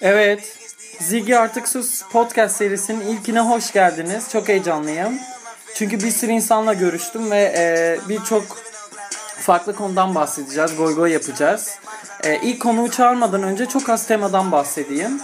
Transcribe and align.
Evet. 0.00 0.58
Ziggy 1.00 1.36
Artık 1.36 1.68
Sus 1.68 2.02
podcast 2.02 2.56
serisinin 2.56 3.00
ilkine 3.00 3.40
hoş 3.40 3.72
geldiniz. 3.72 4.30
Çok 4.32 4.48
heyecanlıyım. 4.48 5.18
Çünkü 5.74 6.02
bir 6.02 6.10
sürü 6.10 6.32
insanla 6.32 6.74
görüştüm 6.74 7.30
ve 7.30 7.52
e, 7.56 7.98
birçok 8.08 8.58
farklı 9.40 9.74
konudan 9.76 10.14
bahsedeceğiz. 10.14 10.76
Goy 10.76 10.94
goy 10.94 11.12
yapacağız. 11.12 11.78
E, 12.24 12.40
ilk 12.42 12.62
konuğu 12.62 12.90
çağırmadan 12.90 13.42
önce 13.42 13.66
çok 13.66 13.88
az 13.88 14.06
temadan 14.06 14.52
bahsedeyim. 14.52 15.20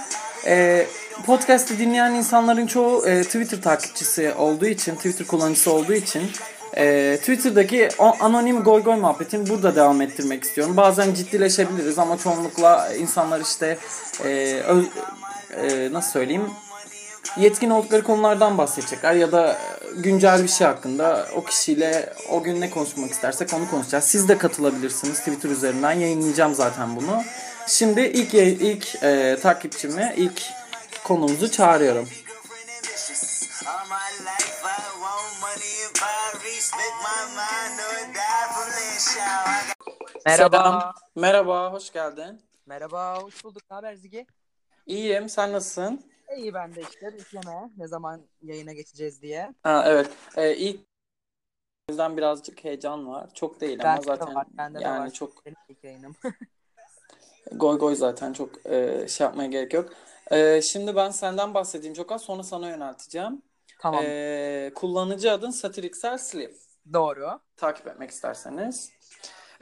E, 0.47 0.87
podcast'ı 1.27 1.79
dinleyen 1.79 2.15
insanların 2.15 2.67
çoğu 2.67 3.07
e, 3.07 3.23
Twitter 3.23 3.63
takipçisi 3.63 4.35
olduğu 4.35 4.67
için, 4.67 4.97
Twitter 4.97 5.27
kullanıcısı 5.27 5.73
olduğu 5.73 5.95
için 5.95 6.31
e, 6.77 7.17
Twitter'daki 7.21 7.89
o 7.99 8.15
anonim 8.21 8.63
goy 8.63 8.83
goy 8.83 8.97
muhabbetini 8.97 9.49
burada 9.49 9.77
devam 9.77 10.01
ettirmek 10.01 10.45
istiyorum. 10.45 10.77
Bazen 10.77 11.15
ciddileşebiliriz 11.15 11.99
ama 11.99 12.19
çoğunlukla 12.19 12.95
insanlar 12.95 13.41
işte 13.41 13.79
e, 14.25 14.29
ö- 14.69 14.85
e, 15.63 15.93
nasıl 15.93 16.11
söyleyeyim 16.11 16.51
yetkin 17.37 17.71
oldukları 17.71 18.03
konulardan 18.03 18.59
bahsedecekler 18.59 19.13
ya 19.15 19.33
da 19.33 19.59
güncel 19.97 20.43
bir 20.43 20.49
şey 20.49 20.67
hakkında 20.67 21.27
o 21.37 21.45
kişiyle 21.45 22.13
o 22.31 22.43
gün 22.43 22.61
ne 22.61 22.71
konuşmak 22.71 23.11
istersek 23.11 23.55
onu 23.55 23.71
konuşacağız. 23.71 24.05
Siz 24.05 24.29
de 24.29 24.39
katılabilirsiniz 24.39 25.19
Twitter 25.19 25.51
üzerinden 25.51 25.93
yayınlayacağım 25.93 26.55
zaten 26.55 26.97
bunu. 26.97 27.23
Şimdi 27.67 28.01
ilk 28.01 28.35
ilk 28.35 29.03
e, 29.03 29.37
takipçimi, 29.43 30.15
ilk 30.17 30.43
konuğumuzu 31.05 31.51
çağırıyorum. 31.51 32.09
Merhaba. 40.27 40.57
Selam. 40.57 40.93
Merhaba, 41.17 41.73
hoş 41.73 41.93
geldin. 41.93 42.41
Merhaba, 42.67 43.23
hoş 43.23 43.45
bulduk. 43.45 43.63
Ne 43.71 43.75
haber 43.75 43.95
Zigi? 43.95 44.27
İyiyim, 44.87 45.29
sen 45.29 45.53
nasılsın? 45.53 46.11
İyi 46.37 46.55
ben 46.55 46.75
de 46.75 46.81
işte 46.81 47.13
bekleme. 47.13 47.71
Ne 47.77 47.89
zaman 47.89 48.23
yayına 48.43 48.73
geçeceğiz 48.73 49.23
diye. 49.23 49.55
Ha, 49.63 49.85
evet, 49.87 50.11
e, 50.37 50.57
ilk 50.57 50.81
o 51.89 51.93
yüzden 51.93 52.17
birazcık 52.17 52.65
heyecan 52.65 53.09
var. 53.09 53.31
Çok 53.35 53.61
değil 53.61 53.81
ama 53.81 53.91
Bende 53.93 54.03
de 54.03 54.07
zaten 54.07 54.35
var, 54.35 54.47
bende 54.51 54.79
de 54.79 54.83
yani 54.83 55.05
var. 55.05 55.11
çok 55.11 55.47
Benim 55.47 55.57
ilk 55.69 55.85
yayınım. 55.85 56.17
Goy 57.53 57.79
goy 57.79 57.95
zaten 57.95 58.33
çok 58.33 58.67
e, 58.67 59.07
şey 59.09 59.25
yapmaya 59.27 59.49
gerek 59.49 59.75
yok. 59.75 59.93
E, 60.31 60.63
şimdi 60.63 60.97
ben 60.97 61.11
senden 61.11 61.55
bahsedeyim 61.55 61.95
çok 61.95 62.13
az 62.13 62.23
sonra 62.23 62.43
sana 62.43 62.69
yönelteceğim. 62.69 63.43
tamam. 63.81 64.05
E, 64.07 64.73
kullanıcı 64.75 65.33
adın 65.33 65.51
Satiriksel 65.51 66.19
Slim. 66.19 66.57
Doğru. 66.93 67.41
Takip 67.57 67.87
etmek 67.87 68.11
isterseniz. 68.11 68.96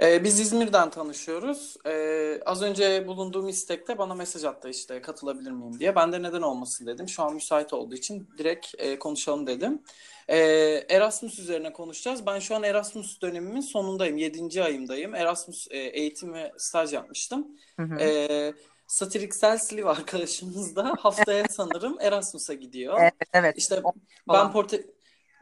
E, 0.03 0.25
biz 0.25 0.41
İzmir'den 0.41 0.91
tanışıyoruz. 0.91 1.77
E, 1.87 2.41
az 2.47 2.63
önce 2.63 3.07
bulunduğum 3.07 3.49
istekte 3.49 3.99
bana 3.99 4.15
mesaj 4.15 4.45
attı 4.45 4.69
işte 4.69 5.03
katılabilir 5.03 5.51
miyim 5.51 5.79
diye. 5.79 5.97
Ben 5.97 6.13
de 6.13 6.23
neden 6.23 6.43
olmasın 6.43 6.87
dedim. 6.87 7.09
Şu 7.09 7.23
an 7.23 7.35
müsait 7.35 7.73
olduğu 7.73 7.95
için 7.95 8.29
direkt 8.39 8.67
e, 8.79 8.99
konuşalım 8.99 9.47
dedim. 9.47 9.83
E, 10.29 10.39
Erasmus 10.89 11.39
üzerine 11.39 11.73
konuşacağız. 11.73 12.27
Ben 12.27 12.39
şu 12.39 12.55
an 12.55 12.63
Erasmus 12.63 13.21
dönemimin 13.21 13.61
sonundayım. 13.61 14.17
7. 14.17 14.63
ayımdayım. 14.63 15.15
Erasmus 15.15 15.69
e, 15.71 15.79
eğitim 15.79 16.35
ve 16.35 16.53
staj 16.59 16.93
yapmıştım. 16.93 17.47
Hı 17.77 17.83
hı. 17.83 17.95
Ee, 18.01 18.55
Satiriksel 18.87 19.59
Sliv 19.59 19.87
arkadaşımız 19.87 20.77
da 20.77 20.95
haftaya 20.99 21.45
sanırım 21.51 21.97
Erasmus'a 22.01 22.55
gidiyor. 22.55 22.99
evet 23.01 23.15
evet. 23.33 23.59
İşte 23.59 23.83
ben. 24.29 24.53
Porte 24.53 24.85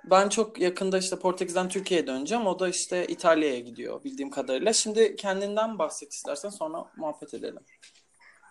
ben 0.05 0.29
çok 0.29 0.59
yakında 0.59 0.99
işte 0.99 1.19
Portekiz'den 1.19 1.69
Türkiye'ye 1.69 2.07
döneceğim. 2.07 2.47
O 2.47 2.59
da 2.59 2.69
işte 2.69 3.07
İtalya'ya 3.07 3.61
gidiyor 3.61 4.05
bildiğim 4.05 4.31
kadarıyla. 4.31 4.73
Şimdi 4.73 5.17
kendinden 5.17 5.79
bahset 5.79 6.13
istersen 6.13 6.49
sonra 6.49 6.85
muhabbet 6.97 7.35
edelim. 7.35 7.61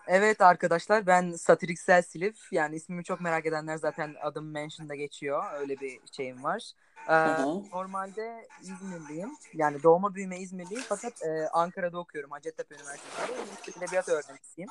Evet 0.07 0.41
arkadaşlar 0.41 1.07
ben 1.07 1.31
satiriksel 1.31 2.01
silif. 2.01 2.37
Yani 2.51 2.75
ismimi 2.75 3.03
çok 3.03 3.21
merak 3.21 3.45
edenler 3.45 3.77
zaten 3.77 4.15
adım 4.21 4.51
mention'da 4.51 4.95
geçiyor. 4.95 5.43
Öyle 5.59 5.79
bir 5.79 5.99
şeyim 6.17 6.43
var. 6.43 6.71
Ee, 7.09 7.13
hı. 7.13 7.63
normalde 7.71 8.47
İzmirliyim. 8.61 9.29
Yani 9.53 9.83
doğma 9.83 10.15
büyüme 10.15 10.39
İzmirliyim. 10.39 10.83
Fakat 10.89 11.23
e, 11.23 11.47
Ankara'da 11.53 11.99
okuyorum. 11.99 12.31
Hacettepe 12.31 12.75
Üniversitesi'nde. 12.75 13.77
Edebiyat 13.77 14.09
öğrencisiyim. 14.09 14.69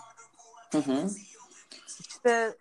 Hı 0.72 0.78
hı. 0.78 1.08
İşte 2.00 2.54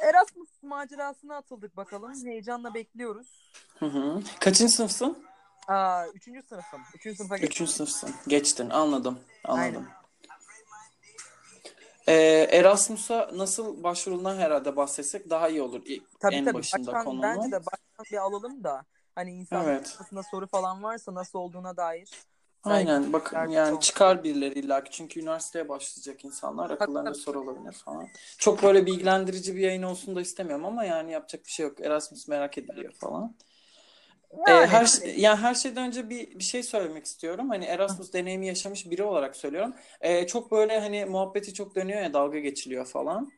Erasmus 0.00 0.48
macerasına 0.62 1.36
atıldık 1.36 1.76
bakalım. 1.76 2.12
Heyecanla 2.26 2.74
bekliyoruz. 2.74 3.52
Hı 3.78 3.86
hı. 3.86 4.22
Kaçıncı 4.40 4.72
sınıfsın? 4.72 5.24
Aa, 5.68 6.06
üçüncü 6.14 6.42
sınıfım. 6.42 6.80
Üçüncü 6.94 7.16
sınıfa 7.16 7.36
geçtim. 7.36 7.50
Üçüncü 7.50 7.72
sınıfsın. 7.72 8.10
Geçtin. 8.26 8.70
Anladım. 8.70 9.18
Anladım. 9.44 9.64
Aynen. 9.64 10.04
Ee, 12.08 12.48
Erasmus'a 12.58 13.30
nasıl 13.34 13.82
başvurulduğundan 13.82 14.36
herhalde 14.36 14.76
bahsetsek 14.76 15.30
daha 15.30 15.48
iyi 15.48 15.62
olur 15.62 15.82
ilk, 15.84 16.20
Tabii 16.20 16.34
en 16.34 16.44
tabii. 16.44 16.54
başında 16.54 16.86
Baştan, 16.86 17.04
konunun. 17.04 17.22
bence 17.22 17.52
de 17.52 17.56
baştan 17.66 18.04
bir 18.12 18.16
alalım 18.16 18.64
da 18.64 18.84
hani 19.14 19.32
insanların 19.32 19.84
Evet. 20.12 20.26
soru 20.30 20.46
falan 20.46 20.82
varsa 20.82 21.14
nasıl 21.14 21.38
olduğuna 21.38 21.76
dair. 21.76 22.10
Aynen 22.64 23.12
bakın 23.12 23.48
yani 23.48 23.80
çıkar 23.80 24.24
birileri 24.24 24.58
illa 24.58 24.84
ki 24.84 24.90
çünkü 24.90 25.20
üniversiteye 25.20 25.68
başlayacak 25.68 26.24
insanlar 26.24 26.70
akıllarında 26.70 27.12
tabii. 27.12 27.22
soru 27.22 27.40
olabilir 27.40 27.72
falan. 27.72 28.08
Çok 28.38 28.62
böyle 28.62 28.86
bilgilendirici 28.86 29.56
bir 29.56 29.60
yayın 29.60 29.82
olsun 29.82 30.16
da 30.16 30.20
istemiyorum 30.20 30.64
ama 30.64 30.84
yani 30.84 31.12
yapacak 31.12 31.44
bir 31.46 31.50
şey 31.50 31.66
yok. 31.66 31.80
Erasmus 31.80 32.28
merak 32.28 32.58
ediliyor 32.58 32.92
falan. 32.92 33.34
Ee, 34.48 34.52
Yani, 34.52 34.66
her 34.66 34.86
şey- 34.86 35.20
yani 35.20 35.36
her 35.36 35.54
şeyden 35.54 35.86
önce 35.86 36.10
bir 36.10 36.38
bir 36.38 36.44
şey 36.44 36.62
söylemek 36.62 37.04
istiyorum. 37.04 37.48
Hani 37.48 37.64
Erasmus 37.64 38.12
deneyimi 38.12 38.46
yaşamış 38.46 38.90
biri 38.90 39.02
olarak 39.02 39.36
söylüyorum. 39.36 39.74
Ee, 40.00 40.26
çok 40.26 40.50
böyle 40.52 40.80
hani 40.80 41.04
muhabbeti 41.04 41.54
çok 41.54 41.74
dönüyor 41.74 42.02
ya 42.02 42.12
dalga 42.12 42.38
geçiliyor 42.38 42.86
falan. 42.86 43.32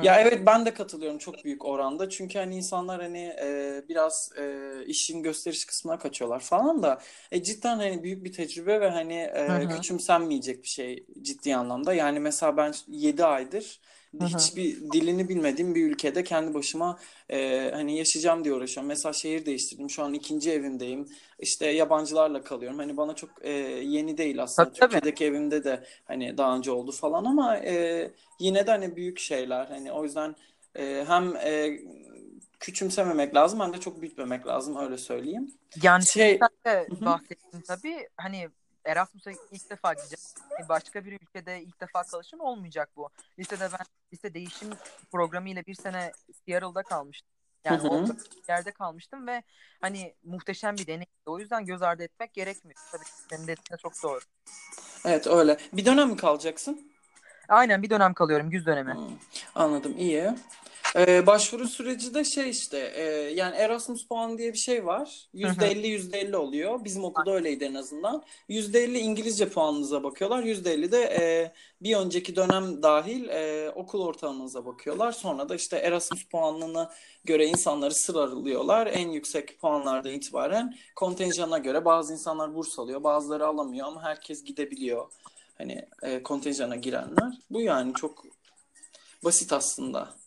Ya 0.00 0.20
evet 0.20 0.46
ben 0.46 0.66
de 0.66 0.74
katılıyorum 0.74 1.18
çok 1.18 1.44
büyük 1.44 1.64
oranda. 1.64 2.08
Çünkü 2.10 2.38
hani 2.38 2.56
insanlar 2.56 3.02
hani 3.02 3.18
e, 3.42 3.84
biraz 3.88 4.30
e, 4.38 4.84
işin 4.86 5.22
gösteriş 5.22 5.64
kısmına 5.64 5.98
kaçıyorlar 5.98 6.40
falan 6.40 6.82
da 6.82 7.00
e, 7.32 7.42
cidden 7.42 7.76
hani 7.76 8.02
büyük 8.02 8.24
bir 8.24 8.32
tecrübe 8.32 8.80
ve 8.80 8.90
hani 8.90 9.14
e, 9.14 9.68
küçümsenmeyecek 9.68 10.62
bir 10.62 10.68
şey 10.68 11.06
ciddi 11.22 11.56
anlamda. 11.56 11.94
Yani 11.94 12.20
mesela 12.20 12.56
ben 12.56 12.74
7 12.88 13.24
aydır 13.24 13.80
Hiçbir 14.20 14.76
dilini 14.92 15.28
bilmediğim 15.28 15.74
bir 15.74 15.84
ülkede 15.90 16.24
kendi 16.24 16.54
başıma 16.54 16.98
e, 17.30 17.70
hani 17.74 17.98
yaşayacağım 17.98 18.44
diye 18.44 18.54
uğraşıyorum. 18.54 18.88
Mesela 18.88 19.12
şehir 19.12 19.46
değiştirdim. 19.46 19.90
Şu 19.90 20.02
an 20.02 20.14
ikinci 20.14 20.50
evimdeyim. 20.50 21.08
İşte 21.38 21.66
yabancılarla 21.66 22.42
kalıyorum. 22.42 22.78
Hani 22.78 22.96
bana 22.96 23.14
çok 23.14 23.30
e, 23.40 23.50
yeni 23.50 24.18
değil 24.18 24.42
aslında. 24.42 24.68
Tabii, 24.68 24.78
tabii. 24.78 24.90
Türkiye'deki 24.92 25.24
evimde 25.24 25.64
de 25.64 25.84
hani 26.04 26.38
daha 26.38 26.56
önce 26.56 26.70
oldu 26.70 26.92
falan 26.92 27.24
ama 27.24 27.56
e, 27.56 28.10
yine 28.40 28.66
de 28.66 28.70
hani 28.70 28.96
büyük 28.96 29.18
şeyler. 29.18 29.66
Hani 29.66 29.92
o 29.92 30.04
yüzden 30.04 30.36
e, 30.78 31.04
hem 31.08 31.36
e, 31.36 31.78
küçümsememek 32.60 33.34
lazım 33.34 33.60
hem 33.60 33.72
de 33.72 33.80
çok 33.80 34.00
büyütmemek 34.00 34.46
lazım 34.46 34.76
öyle 34.76 34.98
söyleyeyim. 34.98 35.54
Yani 35.82 36.06
Şey- 36.06 36.38
sen 36.38 36.72
de 36.72 36.88
bahsettin 37.00 37.60
tabii. 37.60 38.08
Hani 38.16 38.48
Erasmus'a 38.84 39.30
ilk 39.30 39.70
defa 39.70 39.92
gideceğim. 39.92 40.20
Hani 40.58 40.68
Başka 40.68 41.04
bir 41.04 41.12
ülkede 41.12 41.62
ilk 41.62 41.80
defa 41.80 42.02
kalışım 42.02 42.40
olmayacak 42.40 42.90
bu. 42.96 43.08
Lisede 43.38 43.68
ben 43.72 43.86
lise 44.12 44.34
değişim 44.34 44.70
programı 45.12 45.48
ile 45.48 45.66
bir 45.66 45.74
sene 45.74 46.12
Seattle'da 46.46 46.82
kalmıştım. 46.82 47.30
Yani 47.64 47.82
Hı 47.82 47.88
hı. 47.88 48.16
yerde 48.48 48.72
kalmıştım 48.72 49.26
ve 49.26 49.42
hani 49.80 50.14
muhteşem 50.24 50.76
bir 50.76 50.86
deneyimdi. 50.86 51.06
O 51.26 51.38
yüzden 51.38 51.64
göz 51.64 51.82
ardı 51.82 52.02
etmek 52.02 52.34
gerekmiyor. 52.34 52.80
Tabii 52.92 53.04
senin 53.30 53.42
dediğin 53.42 53.72
de 53.72 53.76
çok 53.82 53.92
doğru. 54.02 54.20
Evet 55.04 55.26
öyle. 55.26 55.56
Bir 55.72 55.84
dönem 55.84 56.08
mi 56.08 56.16
kalacaksın? 56.16 56.92
Aynen 57.48 57.82
bir 57.82 57.90
dönem 57.90 58.14
kalıyorum. 58.14 58.50
Güz 58.50 58.66
dönemi. 58.66 58.94
Hmm, 58.94 59.18
anladım 59.54 59.94
iyi. 59.98 60.30
Ee, 60.96 61.26
başvuru 61.26 61.68
süreci 61.68 62.14
de 62.14 62.24
şey 62.24 62.50
işte 62.50 62.92
e, 62.94 63.02
yani 63.34 63.56
Erasmus 63.56 64.06
puanı 64.06 64.38
diye 64.38 64.52
bir 64.52 64.58
şey 64.58 64.86
var. 64.86 65.28
%50 65.34 65.86
%50 65.86 66.36
oluyor. 66.36 66.84
Bizim 66.84 67.04
okulda 67.04 67.30
öyleydi 67.34 67.64
en 67.64 67.74
azından. 67.74 68.22
%50 68.48 68.98
İngilizce 68.98 69.48
puanınıza 69.48 70.02
bakıyorlar. 70.02 70.42
%50 70.42 70.92
de 70.92 71.02
e, 71.02 71.52
bir 71.80 71.96
önceki 71.96 72.36
dönem 72.36 72.82
dahil 72.82 73.28
e, 73.28 73.70
okul 73.70 74.00
ortalamanıza 74.00 74.66
bakıyorlar. 74.66 75.12
Sonra 75.12 75.48
da 75.48 75.54
işte 75.54 75.76
Erasmus 75.76 76.24
puanına 76.24 76.90
göre 77.24 77.46
insanları 77.46 77.94
sıralıyorlar. 77.94 78.86
En 78.86 79.08
yüksek 79.08 79.60
puanlardan 79.60 80.12
itibaren 80.12 80.76
kontenjana 80.96 81.58
göre 81.58 81.84
bazı 81.84 82.12
insanlar 82.12 82.54
burs 82.54 82.78
alıyor, 82.78 83.04
bazıları 83.04 83.46
alamıyor 83.46 83.86
ama 83.86 84.02
herkes 84.02 84.44
gidebiliyor. 84.44 85.06
Hani 85.58 85.88
e, 86.02 86.22
kontenjana 86.22 86.76
girenler. 86.76 87.38
Bu 87.50 87.60
yani 87.60 87.94
çok 87.94 88.24
basit 89.24 89.52
aslında. 89.52 90.23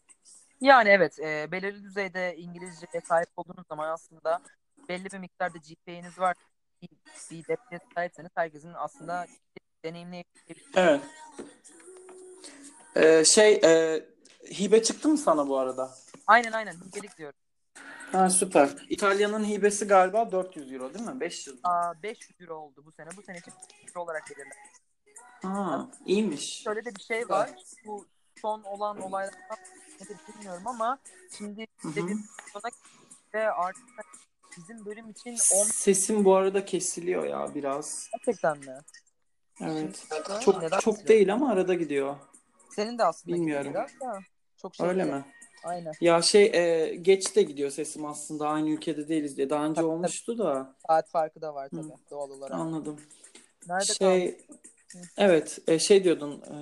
Yani 0.62 0.90
evet 0.90 1.20
e, 1.20 1.52
belirli 1.52 1.84
düzeyde 1.84 2.36
İngilizceye 2.38 3.02
sahip 3.06 3.30
olduğunuz 3.38 3.68
zaman 3.68 3.90
aslında 3.90 4.42
belli 4.90 5.06
bir 5.06 5.18
miktarda 5.18 5.58
GPA'niz 5.58 6.20
var. 6.20 6.36
Bir, 6.82 6.90
bir 7.32 7.48
dereceye 7.48 7.80
sahipseniz 7.96 8.32
herkesin 8.36 8.74
aslında 8.74 9.28
deneyimleyebileceği 9.86 10.56
bir 10.56 10.74
şey. 10.74 10.84
Evet. 10.84 11.02
Ee, 12.96 13.26
şey 13.26 13.54
e, 13.64 14.04
hibe 14.60 14.84
çıktı 14.84 15.10
mı 15.10 15.18
sana 15.18 15.48
bu 15.48 15.58
arada? 15.58 15.92
Aynen 16.28 16.52
aynen. 16.52 16.74
Hibelik 16.74 17.18
diyorum. 17.18 17.40
Ha 18.12 18.30
süper. 18.30 18.70
İtalya'nın 18.90 19.46
hibesi 19.46 19.88
galiba 19.88 20.32
400 20.32 20.72
euro 20.72 20.94
değil 20.94 21.06
mi? 21.06 21.20
500 21.20 21.56
mü? 21.56 21.62
Aa, 21.64 22.04
500 22.04 22.42
euro 22.42 22.56
oldu 22.56 22.84
bu 22.86 22.92
sene. 22.92 23.10
Bu 23.18 23.22
sene 23.22 23.38
için 23.38 23.54
500 23.72 23.96
euro 23.96 24.04
olarak 24.04 24.32
verirler. 24.32 24.58
Ha, 25.42 25.88
iyiymiş. 26.06 26.64
Şöyle 26.64 26.86
de 26.86 26.96
bir 26.96 27.02
şey 27.02 27.30
var. 27.30 27.50
Bu 27.86 28.08
son 28.42 28.64
olan 28.64 29.02
olaylardan 29.02 29.58
bilmiyorum 30.36 30.68
ama 30.68 31.00
şimdi 31.38 31.68
Hı 31.82 31.88
hı. 31.88 32.08
sona 32.54 32.72
ve 33.34 33.52
artık 33.52 33.84
bizim 34.58 34.86
bölüm 34.86 35.10
için 35.10 35.32
10 35.32 35.64
Sesim 35.66 36.26
bu 36.26 36.36
arada 36.36 36.66
kesiliyor 36.66 37.24
ya 37.24 37.56
biraz. 37.56 38.10
gerçekten 38.14 38.58
mi? 38.58 38.78
Evet. 39.62 40.08
Neden 40.12 40.40
Çok 40.40 40.62
çok 40.62 40.72
kesiliyor? 40.96 41.08
değil 41.08 41.34
ama 41.34 41.52
arada 41.52 41.74
gidiyor. 41.74 42.16
Senin 42.70 42.98
de 42.98 43.04
aslında 43.06 43.36
Bilmiyorum. 43.36 43.74
da 43.74 43.88
Çok 44.62 44.76
şey 44.76 44.88
Öyle 44.88 45.04
değil. 45.04 45.16
mi? 45.16 45.26
Aynen. 45.64 45.92
Ya 46.02 46.22
şey 46.22 46.46
e, 46.54 46.96
geç 46.96 47.36
de 47.36 47.42
gidiyor 47.44 47.70
sesim 47.70 48.06
aslında 48.06 48.48
aynı 48.50 48.70
ülkede 48.70 49.08
değiliz 49.08 49.38
diye. 49.38 49.50
Daha 49.50 49.66
önce 49.66 49.76
Tabii, 49.76 49.86
tabii. 49.88 49.94
olmuştu 49.94 50.38
da 50.38 50.76
Saat 50.88 51.10
farkı 51.10 51.42
da 51.42 51.54
var 51.54 51.70
Hı. 51.74 51.76
tabii 51.82 51.92
doğal 52.12 52.30
olarak. 52.30 52.56
anladım. 52.56 53.02
Nerede 53.68 53.94
Şey 53.94 54.38
kaldık? 54.38 54.46
evet 55.18 55.60
e, 55.68 55.80
şey 55.80 56.04
diyordun 56.04 56.42
e, 56.42 56.56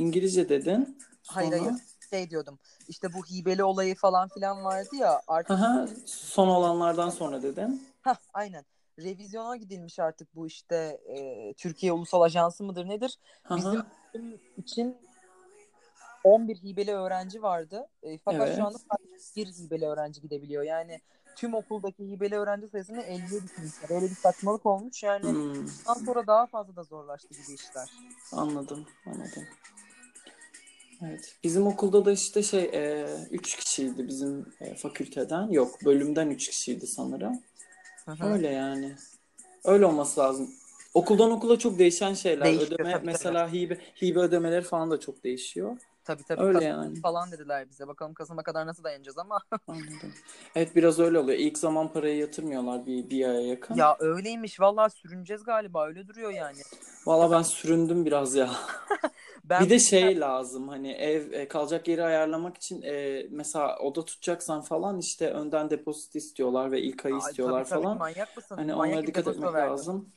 İngilizce 0.00 0.48
dedin. 0.48 0.98
Hayır 1.26 1.52
Sonra- 1.52 1.62
hayır. 1.62 1.80
Şey 2.10 2.30
diyordum. 2.30 2.58
İşte 2.88 3.12
bu 3.12 3.24
hibeli 3.24 3.64
olayı 3.64 3.94
falan 3.94 4.28
filan 4.28 4.64
vardı 4.64 4.96
ya. 4.96 5.20
Artık 5.26 5.50
Aha, 5.50 5.88
son 6.06 6.48
olanlardan 6.48 7.10
sonra 7.10 7.42
dedin. 7.42 7.88
Hah, 8.00 8.16
aynen. 8.34 8.64
Revizyona 8.98 9.56
gidilmiş 9.56 9.98
artık 9.98 10.34
bu 10.34 10.46
işte 10.46 11.00
e, 11.08 11.54
Türkiye 11.54 11.92
Ulusal 11.92 12.20
Ajansı 12.20 12.64
mıdır 12.64 12.88
nedir? 12.88 13.18
Aha, 13.48 13.56
Bizim 13.56 14.40
için 14.56 14.96
11 16.24 16.56
hibeli 16.56 16.92
öğrenci 16.92 17.42
vardı. 17.42 17.88
E, 18.02 18.18
fakat 18.18 18.48
Evet. 18.48 18.56
şu 18.56 18.64
anda 18.64 18.78
sadece 18.78 19.36
bir 19.36 19.46
hibeli 19.46 19.86
öğrenci 19.86 20.20
gidebiliyor. 20.20 20.62
Yani 20.62 21.00
tüm 21.36 21.54
okuldaki 21.54 22.10
hibeli 22.10 22.34
öğrenci 22.36 22.68
sayısını 22.68 23.02
50'ye 23.02 23.42
düşürmüşler. 23.42 23.90
Öyle 23.90 24.10
bir 24.10 24.16
saçmalık 24.16 24.66
olmuş. 24.66 25.02
Yani 25.02 25.32
hmm, 25.32 25.68
sonra 26.04 26.26
daha 26.26 26.46
fazla 26.46 26.76
da 26.76 26.82
zorlaştı 26.82 27.28
gibi 27.28 27.54
işler. 27.54 27.90
anladım 28.32 28.86
anladım. 29.06 29.46
Evet. 31.02 31.36
Bizim 31.44 31.66
okulda 31.66 32.04
da 32.04 32.12
işte 32.12 32.42
şey 32.42 32.64
e, 32.64 33.06
üç 33.30 33.56
kişiydi 33.56 34.08
bizim 34.08 34.46
e, 34.60 34.74
fakülteden. 34.74 35.48
Yok 35.48 35.84
bölümden 35.84 36.30
üç 36.30 36.48
kişiydi 36.48 36.86
sanırım. 36.86 37.42
Hı. 38.06 38.26
Öyle 38.26 38.48
yani. 38.48 38.92
Öyle 39.64 39.86
olması 39.86 40.20
lazım. 40.20 40.50
Okuldan 40.94 41.30
okula 41.30 41.58
çok 41.58 41.78
değişen 41.78 42.14
şeyler. 42.14 42.44
Değişiyor, 42.46 42.70
Ödeme 42.72 42.92
tabii, 42.92 43.06
mesela 43.06 43.52
hibe 43.52 43.78
hibe 44.02 44.18
ödemeleri 44.18 44.62
falan 44.62 44.90
da 44.90 45.00
çok 45.00 45.24
değişiyor. 45.24 45.76
Tabii 46.04 46.22
tabii. 46.22 46.42
Öyle 46.42 46.64
yani. 46.64 47.00
falan 47.00 47.32
dediler 47.32 47.70
bize. 47.70 47.88
Bakalım 47.88 48.14
Kasım'a 48.14 48.42
kadar 48.42 48.66
nasıl 48.66 48.84
dayanacağız 48.84 49.18
ama. 49.18 49.40
Anladım. 49.68 50.14
Evet 50.54 50.76
biraz 50.76 50.98
öyle 50.98 51.18
oluyor. 51.18 51.38
İlk 51.38 51.58
zaman 51.58 51.92
parayı 51.92 52.16
yatırmıyorlar 52.16 52.86
bir, 52.86 53.10
bir 53.10 53.28
aya 53.28 53.40
yakın. 53.40 53.74
ya 53.74 53.96
öyleymiş. 54.00 54.60
Vallahi 54.60 54.92
sürüneceğiz 54.92 55.44
galiba. 55.44 55.86
Öyle 55.86 56.08
duruyor 56.08 56.30
yani. 56.30 56.58
Valla 57.06 57.30
ben 57.30 57.42
süründüm 57.42 58.06
biraz 58.06 58.34
ya. 58.34 58.50
Ben 59.44 59.64
Bir 59.64 59.70
de 59.70 59.78
şey 59.78 60.20
lazım 60.20 60.68
hani 60.68 60.92
ev 60.92 61.32
e, 61.32 61.48
kalacak 61.48 61.88
yeri 61.88 62.04
ayarlamak 62.04 62.56
için 62.56 62.82
e, 62.82 63.26
mesela 63.30 63.78
oda 63.78 64.04
tutacaksan 64.04 64.60
falan 64.60 64.98
işte 64.98 65.30
önden 65.30 65.70
depozit 65.70 66.16
istiyorlar 66.16 66.72
ve 66.72 66.82
ilk 66.82 67.06
Ay, 67.06 67.18
istiyorlar 67.18 67.64
tabii, 67.64 67.70
tabii, 67.70 67.82
falan. 67.82 67.98
Manyak 67.98 68.36
mısın? 68.36 68.56
Hani 68.56 68.74
Manyak 68.74 68.94
onlara 68.94 69.06
dikkat 69.06 69.28
etmek 69.28 69.54
verdim. 69.54 69.70
lazım. 69.70 70.08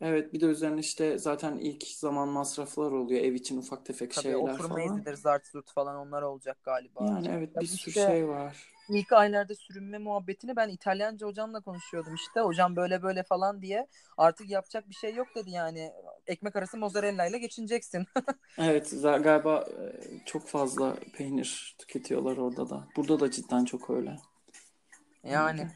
Evet 0.00 0.32
bir 0.32 0.40
de 0.40 0.46
üzerine 0.46 0.80
işte 0.80 1.18
zaten 1.18 1.58
ilk 1.58 1.86
zaman 1.86 2.28
masraflar 2.28 2.92
oluyor 2.92 3.20
ev 3.20 3.34
için 3.34 3.58
ufak 3.58 3.86
tefek 3.86 4.14
Tabii 4.14 4.22
şeyler 4.22 4.36
oturma 4.38 4.68
falan. 4.76 4.96
izidir, 4.96 5.14
zart 5.14 5.46
zurt 5.46 5.72
falan 5.72 5.96
onlar 5.96 6.22
olacak 6.22 6.58
galiba. 6.64 7.06
Yani 7.06 7.28
evet 7.28 7.50
Ya 7.56 7.60
bir 7.62 7.66
sürü 7.66 7.90
işte- 7.90 8.06
şey 8.06 8.28
var. 8.28 8.56
İlk 8.90 9.12
aylarda 9.12 9.54
sürünme 9.54 9.98
muhabbetini 9.98 10.56
ben 10.56 10.68
İtalyanca 10.68 11.26
hocamla 11.26 11.60
konuşuyordum 11.60 12.14
işte. 12.14 12.40
Hocam 12.40 12.76
böyle 12.76 13.02
böyle 13.02 13.22
falan 13.22 13.62
diye. 13.62 13.86
Artık 14.16 14.50
yapacak 14.50 14.88
bir 14.88 14.94
şey 14.94 15.14
yok 15.14 15.26
dedi 15.34 15.50
yani. 15.50 15.92
Ekmek 16.26 16.56
arası 16.56 16.76
mozzarella 16.78 17.26
ile 17.26 17.38
geçineceksin. 17.38 18.06
Evet 18.58 18.94
galiba 19.02 19.60
e, 19.60 19.92
çok 20.24 20.46
fazla 20.46 20.96
peynir 21.12 21.76
tüketiyorlar 21.78 22.36
orada 22.36 22.70
da. 22.70 22.88
Burada 22.96 23.20
da 23.20 23.30
cidden 23.30 23.64
çok 23.64 23.90
öyle. 23.90 24.16
yani. 25.24 25.68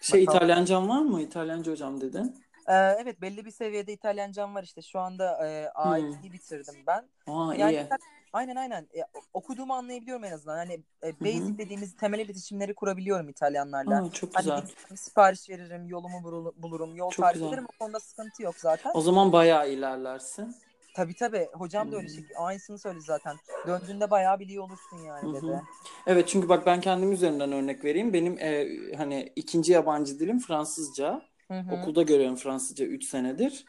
Şey 0.00 0.26
Bakalım. 0.26 0.36
İtalyancan 0.38 0.88
var 0.88 1.02
mı? 1.02 1.22
İtalyanca 1.22 1.72
hocam 1.72 2.00
dedin. 2.00 2.36
Ee, 2.68 2.74
evet 2.74 3.20
belli 3.20 3.44
bir 3.44 3.50
seviyede 3.50 3.92
İtalyancam 3.92 4.54
var 4.54 4.62
işte. 4.62 4.82
Şu 4.82 4.98
anda 5.00 5.46
e, 5.48 5.68
A2'yi 5.74 6.32
bitirdim 6.32 6.74
ben. 6.86 7.08
Aa 7.26 7.54
Yani 7.54 7.72
iyi. 7.72 7.86
aynen 8.32 8.56
aynen. 8.56 8.82
E, 8.82 9.00
okuduğumu 9.34 9.74
anlayabiliyorum 9.74 10.24
en 10.24 10.32
azından. 10.32 10.56
Hani 10.56 10.72
e, 11.04 11.06
hı. 11.08 11.24
basic 11.24 11.58
dediğimiz 11.58 11.96
temel 11.96 12.18
iletişimleri 12.18 12.74
kurabiliyorum 12.74 13.28
İtalyanlarla. 13.28 13.96
Aa, 13.96 14.12
çok 14.12 14.34
Hani 14.34 14.44
güzel. 14.44 14.62
giderim, 14.62 14.96
sipariş 14.96 15.50
veririm, 15.50 15.86
yolumu 15.88 16.18
bulu- 16.24 16.54
bulurum, 16.56 16.96
yol 16.96 17.10
Çok 17.10 17.26
tarif 17.26 17.42
ederim. 17.42 17.64
O 17.64 17.84
konuda 17.84 18.00
sıkıntı 18.00 18.42
yok 18.42 18.54
zaten. 18.58 18.92
O 18.94 19.00
zaman 19.00 19.32
bayağı 19.32 19.70
ilerlersin. 19.70 20.56
Tabii 20.94 21.14
tabii. 21.14 21.48
Hocam 21.52 21.92
da 21.92 21.96
öyle 21.96 22.08
Hmm. 22.08 22.14
şey. 22.14 22.24
Aynısını 22.36 22.78
söyledi 22.78 23.04
zaten. 23.04 23.36
Döndüğünde 23.66 24.10
bayağı 24.10 24.40
biliyor 24.40 24.64
olursun 24.64 24.96
yani 25.06 25.22
Hı 25.22 25.30
hı. 25.30 25.42
dedi. 25.42 25.62
Evet 26.06 26.28
çünkü 26.28 26.48
bak 26.48 26.66
ben 26.66 26.80
kendim 26.80 27.12
üzerinden 27.12 27.52
örnek 27.52 27.84
vereyim. 27.84 28.12
Benim 28.12 28.38
e, 28.38 28.66
hani 28.96 29.32
ikinci 29.36 29.72
yabancı 29.72 30.18
dilim 30.20 30.38
Fransızca. 30.38 31.22
Hı 31.52 31.60
hı. 31.60 31.74
Okulda 31.80 32.02
görüyorum 32.02 32.36
Fransızca 32.36 32.84
3 32.86 33.04
senedir. 33.04 33.64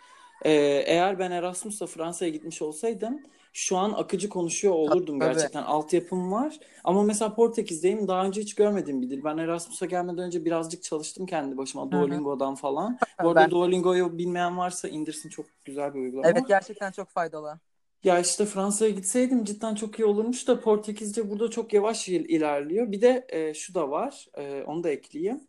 E, 0.46 0.52
eğer 0.86 1.20
ben 1.20 1.32
Erasmus'la 1.32 1.88
Fransa'ya 1.88 2.32
gitmiş 2.32 2.62
olsaydım 2.62 3.22
şu 3.54 3.78
an 3.78 3.94
akıcı 3.94 4.30
konuşuyor 4.30 4.74
olurdum 4.74 5.20
Tabii. 5.20 5.34
gerçekten. 5.34 5.64
Altyapım 5.64 6.32
var. 6.32 6.60
Ama 6.84 7.04
mesela 7.04 7.36
Portekiz'deyim. 7.36 8.08
Daha 8.08 8.26
önce 8.26 8.42
hiç 8.42 8.56
görmediğim 8.56 9.02
bir 9.02 9.10
dil. 9.10 9.24
Ben 9.24 9.38
Erasmus'a 9.38 9.86
gelmeden 9.86 10.26
önce 10.26 10.46
birazcık 10.46 10.84
çalıştım 10.84 11.26
kendi 11.26 11.58
başıma. 11.58 11.92
Duolingo'dan 11.92 12.56
falan. 12.56 13.00
Bu 13.24 13.28
arada 13.28 13.40
Ben- 13.40 13.52
Duolingo'yu 13.52 14.18
bilmeyen 14.18 14.58
varsa 14.58 14.88
indirsin. 14.88 15.30
Çok 15.30 15.46
güzel 15.66 15.94
bir 15.94 16.00
uygulama. 16.00 16.28
Evet 16.30 16.48
gerçekten 16.48 16.92
çok 16.92 17.10
faydalı. 17.10 17.60
Ya 18.04 18.20
işte 18.20 18.46
Fransa'ya 18.46 18.92
gitseydim 18.92 19.44
cidden 19.44 19.76
çok 19.76 20.00
iyi 20.00 20.06
olurmuş 20.06 20.48
da 20.48 20.60
Portekizce 20.60 21.30
burada 21.30 21.50
çok 21.50 21.74
yavaş 21.74 22.10
il- 22.10 22.30
ilerliyor. 22.30 22.92
Bir 22.92 23.02
de 23.02 23.26
e, 23.30 23.54
şu 23.54 23.74
da 23.74 23.92
var, 23.92 24.28
e, 24.38 24.64
onu 24.68 24.84
da 24.84 24.90
ekleyeyim. 24.90 25.42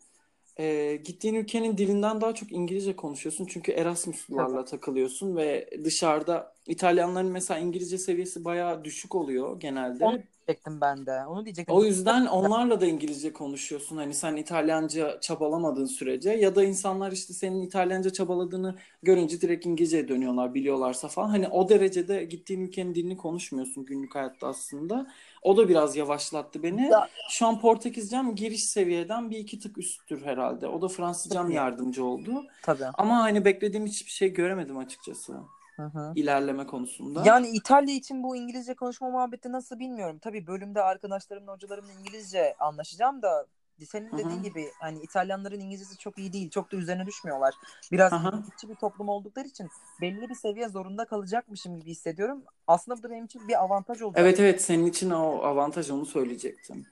E, 0.59 0.97
gittiğin 1.05 1.35
ülkenin 1.35 1.79
dilinden 1.79 2.21
daha 2.21 2.35
çok 2.35 2.53
İngilizce 2.53 2.97
konuşuyorsun 2.97 3.47
çünkü 3.47 3.73
Erasmus'larla 3.73 4.65
takılıyorsun 4.65 5.37
ve 5.37 5.71
dışarıda 5.85 6.55
İtalyanların 6.67 7.31
mesela 7.31 7.61
İngilizce 7.61 7.99
seviyesi 7.99 8.45
bayağı 8.45 8.85
düşük 8.85 9.15
oluyor 9.15 9.61
genelde. 9.61 10.05
Onu 10.05 10.23
diyecektim 10.47 10.81
ben 10.81 11.07
de. 11.07 11.27
Onu 11.27 11.45
diyecektim. 11.45 11.75
O 11.75 11.85
yüzden 11.85 12.27
onlarla 12.27 12.81
da 12.81 12.87
İngilizce 12.87 13.33
konuşuyorsun. 13.33 13.97
Hani 13.97 14.15
sen 14.15 14.37
İtalyanca 14.37 15.21
çabalamadığın 15.21 15.87
sürece 15.87 16.31
ya 16.31 16.55
da 16.55 16.65
insanlar 16.65 17.13
işte 17.13 17.33
senin 17.35 17.63
İtalyanca 17.63 18.11
çabaladığını 18.11 18.79
görünce 19.03 19.41
direkt 19.41 19.67
İngilizceye 19.67 20.09
dönüyorlar 20.09 20.55
biliyorlarsa 20.55 21.09
falan. 21.09 21.29
Hani 21.29 21.49
o 21.49 21.69
derecede 21.69 22.25
gittiğin 22.25 22.61
ülkenin 22.61 22.95
dilini 22.95 23.17
konuşmuyorsun 23.17 23.85
günlük 23.85 24.15
hayatta 24.15 24.47
aslında. 24.49 25.07
O 25.45 25.57
da 25.57 25.69
biraz 25.69 25.97
yavaşlattı 25.97 26.63
beni. 26.63 26.89
Ya- 26.89 27.09
Şu 27.31 27.47
an 27.47 27.61
Portekizcem 27.61 28.35
giriş 28.35 28.65
seviyeden 28.65 29.31
bir 29.31 29.39
iki 29.39 29.59
tık 29.59 29.79
üsttür 29.79 30.25
herhalde. 30.25 30.69
O 30.69 30.83
da 30.83 30.89
Fransızcam 30.89 31.51
yardımcı 31.51 32.05
oldu. 32.05 32.45
Tabii. 32.63 32.85
Ama 32.95 33.19
hani 33.19 33.45
beklediğim 33.45 33.87
hiçbir 33.87 34.11
şey 34.11 34.33
göremedim 34.33 34.79
açıkçası 34.79 35.33
Hı 35.77 35.83
hı. 35.83 36.13
ilerleme 36.17 36.67
konusunda. 36.67 37.23
Yani 37.27 37.49
İtalya 37.49 37.95
için 37.95 38.23
bu 38.23 38.37
İngilizce 38.37 38.75
konuşma 38.75 39.11
muhabbeti 39.11 39.53
nasıl 39.53 39.79
bilmiyorum. 39.79 40.19
Tabii 40.19 40.47
bölümde 40.47 40.83
arkadaşlarımla, 40.83 41.53
hocalarımla 41.53 41.93
İngilizce 41.93 42.55
anlaşacağım 42.59 43.23
da 43.23 43.47
senin 43.87 44.13
dediğin 44.13 44.43
gibi 44.43 44.73
hani 44.81 45.03
İtalyanların 45.03 45.61
İngilizcesi 45.61 45.99
çok 45.99 46.19
iyi 46.19 46.33
değil. 46.33 46.51
Çok 46.51 46.73
da 46.73 46.77
üzerine 46.77 47.07
düşmüyorlar. 47.07 47.55
Biraz 47.93 48.13
yenilikçi 48.13 48.69
bir 48.69 48.75
toplum 48.75 49.09
oldukları 49.09 49.47
için 49.49 49.69
belli 50.01 50.29
bir 50.29 50.35
seviye 50.35 50.69
zorunda 50.69 51.05
kalacakmışım 51.05 51.77
gibi 51.81 51.91
hissediyorum. 51.91 52.45
Aslında 52.67 52.99
bu 52.99 53.03
da 53.03 53.11
benim 53.11 53.25
için 53.25 53.49
bir 53.49 53.63
avantaj 53.63 54.03
olacak. 54.03 54.23
Evet 54.23 54.41
evet 54.41 54.63
senin 54.63 54.87
için 54.87 55.11
o 55.11 55.43
avantaj 55.43 55.91
onu 55.91 56.07
söyleyecektim. 56.07 56.87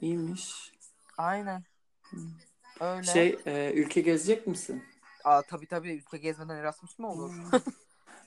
İyiymiş. 0.00 0.72
Aynen. 1.18 1.64
Öyle. 2.80 3.02
Şey 3.02 3.40
e, 3.46 3.72
ülke 3.74 4.00
gezecek 4.00 4.46
misin? 4.46 4.84
Aa, 5.24 5.42
tabii 5.42 5.66
tabii 5.66 5.92
ülke 5.92 6.18
gezmeden 6.18 6.56
Erasmus 6.56 6.98
mu 6.98 7.08
olur? 7.08 7.32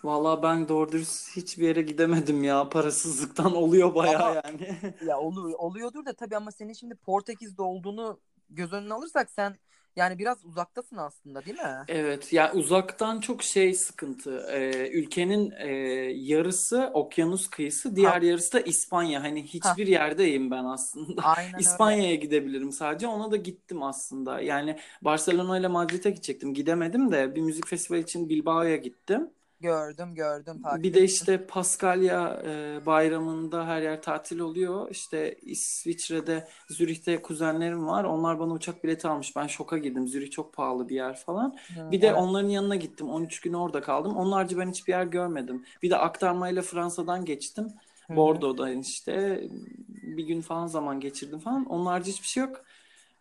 Vallahi 0.04 0.44
ben 0.44 0.68
doğru 0.68 0.92
dürüst 0.92 1.36
hiçbir 1.36 1.68
yere 1.68 1.82
gidemedim 1.82 2.44
ya. 2.44 2.70
Parasızlıktan 2.70 3.56
oluyor 3.56 3.96
bayağı 3.96 4.24
Ama- 4.24 4.42
yani. 4.46 4.78
ya 5.08 5.20
olur, 5.20 5.54
oluyordur 5.58 6.06
da 6.06 6.14
tabii 6.14 6.36
ama 6.38 6.52
senin 6.52 6.74
şimdi 6.74 6.96
Portekiz'de 6.96 7.62
olduğunu 7.62 8.20
göz 8.50 8.74
önüne 8.74 8.94
alırsak 8.94 9.32
sen 9.32 9.56
yani 9.96 10.20
biraz 10.20 10.46
uzaktasın 10.46 10.98
aslında 10.98 11.46
değil 11.46 11.58
mi? 11.58 11.86
Evet 11.88 12.34
ya 12.34 12.54
uzaktan 12.54 13.20
çok 13.20 13.44
şey 13.44 13.74
sıkıntı. 13.74 14.46
Ee, 14.52 14.90
ülkenin 14.90 15.52
e, 15.52 15.68
yarısı 16.16 16.92
okyanus 16.94 17.50
kıyısı, 17.50 17.96
diğer 17.96 18.22
yarısı 18.22 18.54
da 18.54 18.60
İspanya. 18.60 19.24
Hani 19.24 19.44
hiçbir 19.44 19.88
yerdeyim 19.88 20.52
ben 20.52 20.64
aslında. 20.64 21.22
Aynen 21.26 21.54
öyle. 21.54 21.62
İspanya'ya 21.62 22.16
gidebilirim 22.16 22.72
sadece. 22.72 23.08
Ona 23.08 23.32
da 23.32 23.36
gittim 23.36 23.84
aslında. 23.84 24.42
Yani 24.42 24.80
Barcelona 25.02 25.60
ile 25.60 25.68
Madrid'e 25.68 26.10
gidecektim. 26.10 26.54
Gidemedim 26.54 27.12
de 27.12 27.36
bir 27.36 27.42
müzik 27.42 27.68
festivali 27.68 28.04
için 28.04 28.30
Bilbao'ya 28.30 28.76
gittim. 28.76 29.30
Gördüm 29.64 30.16
gördüm. 30.16 30.60
Takip 30.62 30.84
Bir 30.84 30.94
de 30.94 31.04
işte 31.04 31.48
Paskalya 31.48 32.42
e, 32.46 32.86
bayramında 32.86 33.68
her 33.68 33.82
yer 33.82 34.02
tatil 34.02 34.40
oluyor. 34.40 34.92
İşte 34.92 35.36
İsviçre'de, 35.42 36.48
Zürih'te 36.70 37.22
kuzenlerim 37.22 37.88
var. 37.88 38.04
Onlar 38.04 38.40
bana 38.40 38.54
uçak 38.54 38.84
bileti 38.84 39.08
almış. 39.08 39.36
Ben 39.36 39.48
şoka 39.48 39.78
girdim. 39.78 40.08
Zürih 40.08 40.32
çok 40.32 40.54
pahalı 40.54 40.90
bir 40.90 40.96
yer 40.96 41.16
falan. 41.16 41.58
Hı, 41.76 41.92
Bir 41.92 42.02
de 42.02 42.08
evet. 42.08 42.18
onların 42.18 42.50
yanına 42.50 42.76
gittim. 42.76 43.10
13 43.10 43.42
gün 43.42 43.54
orada 43.54 43.82
kaldım. 43.82 44.16
Onun 44.18 44.32
harici 44.32 44.58
ben 44.58 44.70
hiçbir 44.70 44.94
yer 44.94 45.06
görmedim. 45.06 45.66
Bir 45.84 45.90
de 45.90 45.98
aktarmayla 45.98 46.62
Fransa'dan 46.62 47.26
geçtim. 47.26 47.68
Bordeaux'da 48.10 48.70
işte 48.72 49.42
bir 49.90 50.24
gün 50.24 50.42
falan 50.42 50.68
zaman 50.68 51.00
geçirdim 51.00 51.40
falan. 51.40 51.66
Onun 51.66 51.86
harici 51.86 52.12
hiçbir 52.12 52.28
şey 52.28 52.44
yok. 52.44 52.66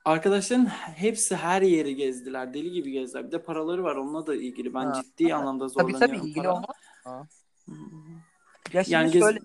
Arkadaşların 0.04 0.66
hepsi 0.96 1.36
her 1.36 1.62
yeri 1.62 1.96
gezdiler. 1.96 2.54
Deli 2.54 2.70
gibi 2.70 2.90
gezdiler. 2.92 3.26
Bir 3.26 3.32
de 3.32 3.42
paraları 3.42 3.84
var. 3.84 3.96
Onunla 3.96 4.26
da 4.26 4.34
ilgili. 4.34 4.74
Ben 4.74 4.84
Ha. 4.86 5.02
ciddi 5.02 5.34
anlamda 5.34 5.68
Tabii 5.68 5.92
tabii 5.92 5.92
zorlanıyorum 5.92 6.26
ilgili 6.28 6.48
olmaz. 6.48 6.76
Ya 8.72 8.84
şimdi 8.84 8.94
Yani 8.94 9.10
gez- 9.10 9.20
şöyle 9.20 9.40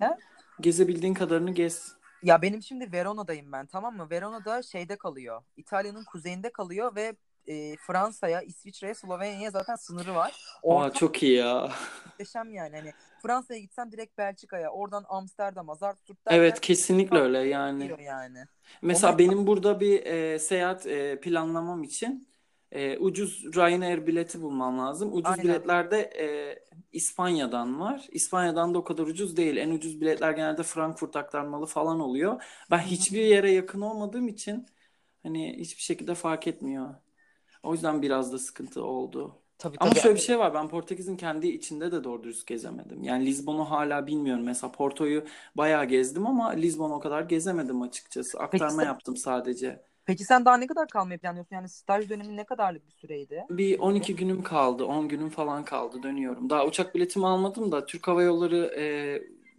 Gezebildiğin 0.61 1.13
kadarını 1.13 1.51
gez. 1.51 1.91
ya 2.23 2.41
benim 2.41 2.61
şimdi 2.63 2.91
Verona'dayım 2.91 3.51
ben 3.51 3.65
tamam 3.65 3.95
mı? 3.97 4.07
Verona'da 4.11 4.61
şeyde 4.61 4.95
kalıyor. 4.97 5.43
İtalya'nın 5.57 6.03
kuzeyinde 6.03 6.51
kalıyor 6.51 6.95
ve 6.95 7.15
e, 7.47 7.75
Fransa'ya, 7.77 8.41
İsviçre'ye, 8.41 8.93
Slovenya'ya 8.95 9.51
zaten 9.51 9.75
sınırı 9.75 10.15
var. 10.15 10.29
Aa, 10.29 10.59
Orada 10.63 10.93
çok 10.93 11.23
iyi 11.23 11.37
ya. 11.37 11.69
muhteşem 12.05 12.51
yani. 12.53 12.75
Hani 12.75 12.93
Fransa'ya 13.21 13.59
gitsem 13.59 13.91
direkt 13.91 14.17
Belçika'ya, 14.17 14.69
oradan 14.71 15.05
Amsterdam'a, 15.07 15.75
Zartürk 15.75 16.17
Evet 16.27 16.61
kesinlikle 16.61 17.17
öyle 17.17 17.37
yani. 17.37 17.91
yani. 18.03 18.45
Mesela 18.81 19.11
Onu- 19.11 19.19
benim 19.19 19.47
burada 19.47 19.79
bir 19.79 20.05
e, 20.05 20.39
seyahat 20.39 20.87
e, 20.87 21.19
planlamam 21.19 21.83
için 21.83 22.27
e, 22.71 22.97
ucuz 22.97 23.45
Ryanair 23.55 24.07
bileti 24.07 24.41
bulmam 24.41 24.79
lazım. 24.79 25.13
Ucuz 25.13 25.31
Aynen. 25.31 25.43
biletlerde 25.43 25.97
e, 26.01 26.27
İspanya'dan 26.91 27.79
var. 27.79 28.07
İspanya'dan 28.11 28.73
da 28.73 28.77
o 28.77 28.83
kadar 28.83 29.03
ucuz 29.03 29.37
değil. 29.37 29.57
En 29.57 29.69
ucuz 29.69 30.01
biletler 30.01 30.31
genelde 30.31 30.63
Frankfurt 30.63 31.15
aktarmalı 31.15 31.65
falan 31.65 31.99
oluyor. 31.99 32.43
Ben 32.71 32.79
hiçbir 32.79 33.21
yere 33.21 33.51
yakın 33.51 33.81
olmadığım 33.81 34.27
için 34.27 34.65
hani 35.23 35.57
hiçbir 35.59 35.81
şekilde 35.81 36.15
fark 36.15 36.47
etmiyor. 36.47 36.95
O 37.63 37.73
yüzden 37.73 38.01
biraz 38.01 38.33
da 38.33 38.39
sıkıntı 38.39 38.83
oldu. 38.83 39.41
Tabii 39.57 39.77
Ama 39.79 39.89
tabii. 39.89 39.99
şöyle 39.99 40.15
bir 40.15 40.19
şey 40.21 40.39
var. 40.39 40.53
Ben 40.53 40.67
Portekiz'in 40.67 41.17
kendi 41.17 41.47
içinde 41.47 41.91
de 41.91 42.03
doğru 42.03 42.23
dürüst 42.23 42.47
gezemedim. 42.47 43.03
Yani 43.03 43.25
Lizbon'u 43.25 43.71
hala 43.71 44.07
bilmiyorum. 44.07 44.43
Mesela 44.43 44.71
Porto'yu 44.71 45.25
bayağı 45.55 45.85
gezdim 45.85 46.27
ama 46.27 46.49
Lizbon'u 46.49 46.93
o 46.93 46.99
kadar 46.99 47.21
gezemedim 47.21 47.81
açıkçası. 47.81 48.39
Aktarma 48.39 48.81
sen- 48.81 48.85
yaptım 48.85 49.17
sadece. 49.17 49.83
Peki 50.05 50.23
sen 50.23 50.45
daha 50.45 50.57
ne 50.57 50.67
kadar 50.67 50.87
kalmayı 50.87 51.19
planlıyorsun? 51.19 51.55
Yani 51.55 51.69
staj 51.69 52.09
dönemi 52.09 52.37
ne 52.37 52.43
kadarlık 52.45 52.87
bir 52.87 52.91
süreydi? 52.93 53.45
Bir 53.49 53.79
12 53.79 54.15
günüm 54.15 54.43
kaldı. 54.43 54.85
10 54.85 55.07
günüm 55.07 55.29
falan 55.29 55.65
kaldı. 55.65 56.03
Dönüyorum. 56.03 56.49
Daha 56.49 56.65
uçak 56.65 56.95
biletimi 56.95 57.27
almadım 57.27 57.71
da 57.71 57.85
Türk 57.85 58.07
Hava 58.07 58.23
Yolları 58.23 58.57
e, 58.77 58.83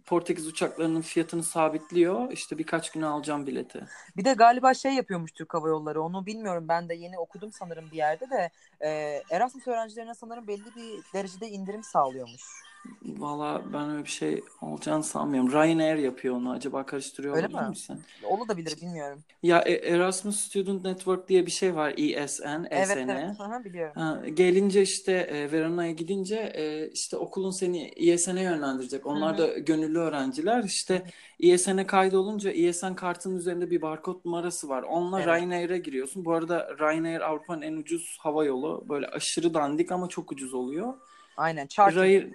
Portekiz 0.09 0.47
uçaklarının 0.47 1.01
fiyatını 1.01 1.43
sabitliyor. 1.43 2.31
İşte 2.31 2.57
birkaç 2.57 2.91
güne 2.91 3.05
alacağım 3.05 3.47
bileti. 3.47 3.85
Bir 4.17 4.25
de 4.25 4.33
galiba 4.33 4.73
şey 4.73 4.93
yapıyormuş 4.93 5.31
Türk 5.31 5.53
Hava 5.53 5.67
Yolları. 5.67 6.01
Onu 6.01 6.25
bilmiyorum. 6.25 6.65
Ben 6.67 6.89
de 6.89 6.93
yeni 6.93 7.19
okudum 7.19 7.51
sanırım 7.51 7.91
bir 7.91 7.97
yerde 7.97 8.29
de. 8.29 8.49
E, 8.81 8.89
Erasmus 9.31 9.67
öğrencilerine 9.67 10.13
sanırım 10.13 10.47
belli 10.47 10.75
bir 10.75 11.13
derecede 11.13 11.47
indirim 11.49 11.83
sağlıyormuş. 11.83 12.68
Valla 13.01 13.73
ben 13.73 13.89
öyle 13.89 14.03
bir 14.03 14.09
şey 14.09 14.43
olacağını 14.61 15.03
sanmıyorum. 15.03 15.51
Ryanair 15.51 15.95
yapıyor 15.97 16.35
onu. 16.35 16.51
Acaba 16.51 16.85
karıştırıyor 16.85 17.35
Öyle 17.35 17.47
olabilir 17.47 17.61
mi? 17.63 17.69
misin? 17.69 18.05
Olabilir 18.21 18.81
bilmiyorum. 18.81 19.23
Ya 19.43 19.59
e- 19.61 19.73
Erasmus 19.95 20.39
Student 20.39 20.83
Network 20.85 21.27
diye 21.29 21.45
bir 21.45 21.51
şey 21.51 21.75
var. 21.75 21.93
ESN, 21.97 22.67
Evet 22.71 22.97
ESN. 22.97 23.09
evet. 23.09 23.39
Aha, 23.39 23.63
biliyorum. 23.63 23.93
Ha, 23.95 24.21
gelince 24.33 24.81
işte 24.81 25.11
e, 25.13 25.51
Verona'ya 25.51 25.91
gidince 25.91 26.35
e, 26.55 26.89
işte 26.91 27.17
okulun 27.17 27.51
seni 27.51 27.83
ESN'e 27.83 28.41
yönlendirecek. 28.41 29.05
Onlar 29.05 29.33
Hı 29.33 29.37
da 29.37 29.47
gönüllü 29.59 29.99
öğrenciler. 29.99 30.63
İşte 30.63 31.03
ESN'e 31.39 31.87
kaydolunca 31.87 32.51
ESN 32.51 32.95
kartının 32.95 33.35
üzerinde 33.37 33.71
bir 33.71 33.81
barkod 33.81 34.25
numarası 34.25 34.69
var. 34.69 34.83
Onunla 34.83 35.21
Evet. 35.21 35.27
Ryanair'e 35.27 35.77
giriyorsun. 35.77 36.25
Bu 36.25 36.33
arada 36.33 36.77
Ryanair 36.79 37.21
Avrupa'nın 37.21 37.61
en 37.61 37.73
ucuz 37.77 38.17
hava 38.21 38.45
yolu. 38.45 38.85
Böyle 38.89 39.07
aşırı 39.07 39.53
dandik 39.53 39.91
ama 39.91 40.07
çok 40.09 40.31
ucuz 40.31 40.53
oluyor. 40.53 40.93
Aynen. 41.37 41.67
Charter. 41.67 41.95
Ryanair, 41.95 42.31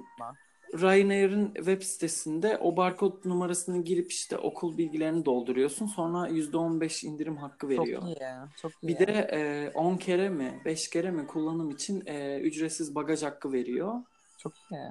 Ryanair'in 0.74 1.54
web 1.54 1.82
sitesinde 1.82 2.58
o 2.58 2.76
barkod 2.76 3.24
numarasını 3.24 3.84
girip 3.84 4.10
işte 4.12 4.38
okul 4.38 4.78
bilgilerini 4.78 5.24
dolduruyorsun. 5.24 5.86
Sonra 5.86 6.28
%15 6.28 7.06
indirim 7.06 7.36
hakkı 7.36 7.68
veriyor. 7.68 8.00
Çok 8.00 8.08
iyi 8.08 8.22
ya. 8.22 8.48
Çok 8.56 8.72
iyi. 8.82 8.88
Bir 8.88 8.98
de 9.06 9.12
e, 9.32 9.70
10 9.74 9.96
kere 9.96 10.28
mi 10.28 10.62
5 10.64 10.90
kere 10.90 11.10
mi 11.10 11.26
kullanım 11.26 11.70
için 11.70 12.02
e, 12.06 12.40
ücretsiz 12.40 12.94
bagaj 12.94 13.22
hakkı 13.22 13.52
veriyor. 13.52 13.94
Çok 14.38 14.52
iyi. 14.70 14.90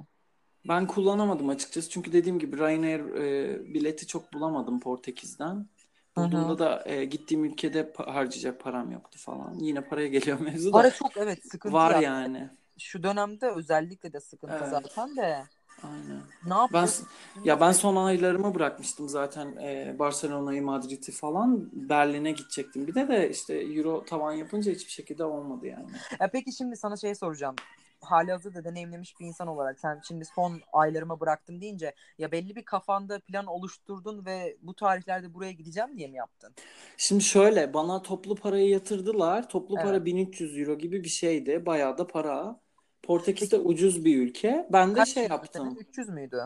Ben 0.68 0.88
kullanamadım 0.88 1.50
açıkçası 1.50 1.90
çünkü 1.90 2.14
dediğim 2.14 2.40
gibi 2.40 2.58
Ryanair 2.58 3.00
e, 3.00 3.60
bileti 3.74 4.08
çok 4.08 4.34
bulamadım 4.34 4.80
Portekiz'den. 4.80 5.68
Bulduğumda 6.16 6.60
da 6.60 6.84
e, 6.86 7.06
gittiğim 7.06 7.46
ülkede 7.46 7.94
harcayacak 7.98 8.60
param 8.60 8.92
yoktu 8.92 9.20
falan. 9.22 9.54
Yine 9.60 9.82
paraya 9.82 10.08
geliyor 10.08 10.40
mevzu 10.42 10.68
da. 10.68 10.78
Para 10.78 10.92
çok 10.92 11.18
evet 11.18 11.40
sıkıntı 11.52 11.74
Var 11.74 11.94
ya. 11.96 12.02
yani. 12.02 12.50
Şu 12.78 13.04
dönemde 13.04 13.52
özellikle 13.52 14.14
de 14.14 14.20
sıkıntı 14.20 14.54
Evet. 14.60 14.70
zaten 14.70 15.16
de. 15.16 15.44
Aynen. 15.82 16.24
Ne 16.44 16.54
Ben 16.70 16.88
yapıyorsun? 16.88 17.08
ya 17.44 17.60
ben 17.62 17.72
son 17.72 17.96
aylarımı 17.96 18.56
bırakmıştım 18.56 19.10
zaten 19.10 19.56
e, 19.58 19.96
Barcelona'yı, 20.00 20.62
Madrid'i 20.64 21.12
falan. 21.12 21.70
Berlin'e 21.74 22.32
gidecektim. 22.32 22.88
Bir 22.88 22.96
de 22.96 23.08
de 23.08 23.30
işte 23.30 23.54
Euro 23.56 24.06
tavan 24.06 24.34
yapınca 24.34 24.72
hiçbir 24.72 24.92
şekilde 24.92 25.24
olmadı 25.26 25.68
yani. 25.68 26.04
Ya 26.20 26.30
peki 26.32 26.52
şimdi 26.54 26.76
sana 26.78 26.98
şey 26.98 27.16
soracağım. 27.16 27.60
Halihazırda 28.02 28.64
deneyimlemiş 28.64 29.20
bir 29.20 29.26
insan 29.26 29.48
olarak 29.48 29.80
sen 29.80 30.00
şimdi 30.08 30.26
son 30.26 30.62
aylarıma 30.74 31.20
bıraktım 31.20 31.62
deyince 31.62 31.96
ya 32.18 32.32
belli 32.32 32.56
bir 32.56 32.66
kafanda 32.66 33.20
plan 33.20 33.46
oluşturdun 33.46 34.26
ve 34.26 34.58
bu 34.62 34.76
tarihlerde 34.76 35.34
buraya 35.34 35.52
gideceğim 35.52 35.98
diye 35.98 36.08
mi 36.08 36.18
yaptın? 36.18 36.56
Şimdi 36.98 37.24
şöyle 37.24 37.74
bana 37.74 38.02
toplu 38.02 38.36
parayı 38.36 38.70
yatırdılar. 38.70 39.50
Toplu 39.50 39.80
para 39.80 39.98
Evet. 39.98 40.06
1300 40.06 40.58
euro 40.58 40.78
gibi 40.78 41.04
bir 41.04 41.10
şeydi. 41.10 41.66
Bayağı 41.66 41.98
da 41.98 42.08
para. 42.08 42.60
Portekiz'de 43.04 43.58
ucuz 43.58 44.06
bir 44.06 44.18
ülke. 44.18 44.68
Ben 44.72 44.90
de 44.92 44.94
Kaç 44.94 45.10
şey 45.10 45.24
yaptım. 45.24 45.66
senin? 45.66 45.76
300 45.90 46.10
müydü? 46.10 46.44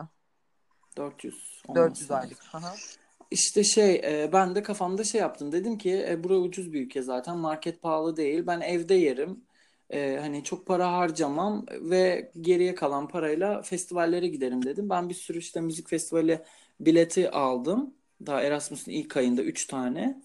400 0.96 1.62
400 1.74 2.10
olması 2.10 2.16
aylık. 2.16 2.38
Aha. 2.52 2.74
İşte 3.30 3.64
şey 3.64 3.94
e, 3.94 4.30
ben 4.32 4.54
de 4.54 4.62
kafamda 4.62 5.04
şey 5.04 5.20
yaptım. 5.20 5.52
Dedim 5.52 5.78
ki 5.78 6.06
e, 6.08 6.24
bura 6.24 6.34
ucuz 6.36 6.72
bir 6.72 6.86
ülke 6.86 7.02
zaten. 7.02 7.38
Market 7.38 7.82
pahalı 7.82 8.16
değil. 8.16 8.46
Ben 8.46 8.60
evde 8.60 8.94
yerim. 8.94 9.40
E, 9.90 10.18
hani 10.20 10.44
çok 10.44 10.66
para 10.66 10.92
harcamam 10.92 11.66
ve 11.70 12.32
geriye 12.40 12.74
kalan 12.74 13.08
parayla 13.08 13.62
festivallere 13.62 14.28
giderim 14.28 14.64
dedim. 14.64 14.90
Ben 14.90 15.08
bir 15.08 15.14
sürü 15.14 15.38
işte 15.38 15.60
müzik 15.60 15.88
festivali 15.88 16.42
bileti 16.80 17.30
aldım. 17.30 17.94
Daha 18.26 18.42
Erasmus'un 18.42 18.92
ilk 18.92 19.16
ayında 19.16 19.42
3 19.42 19.66
tane. 19.66 20.22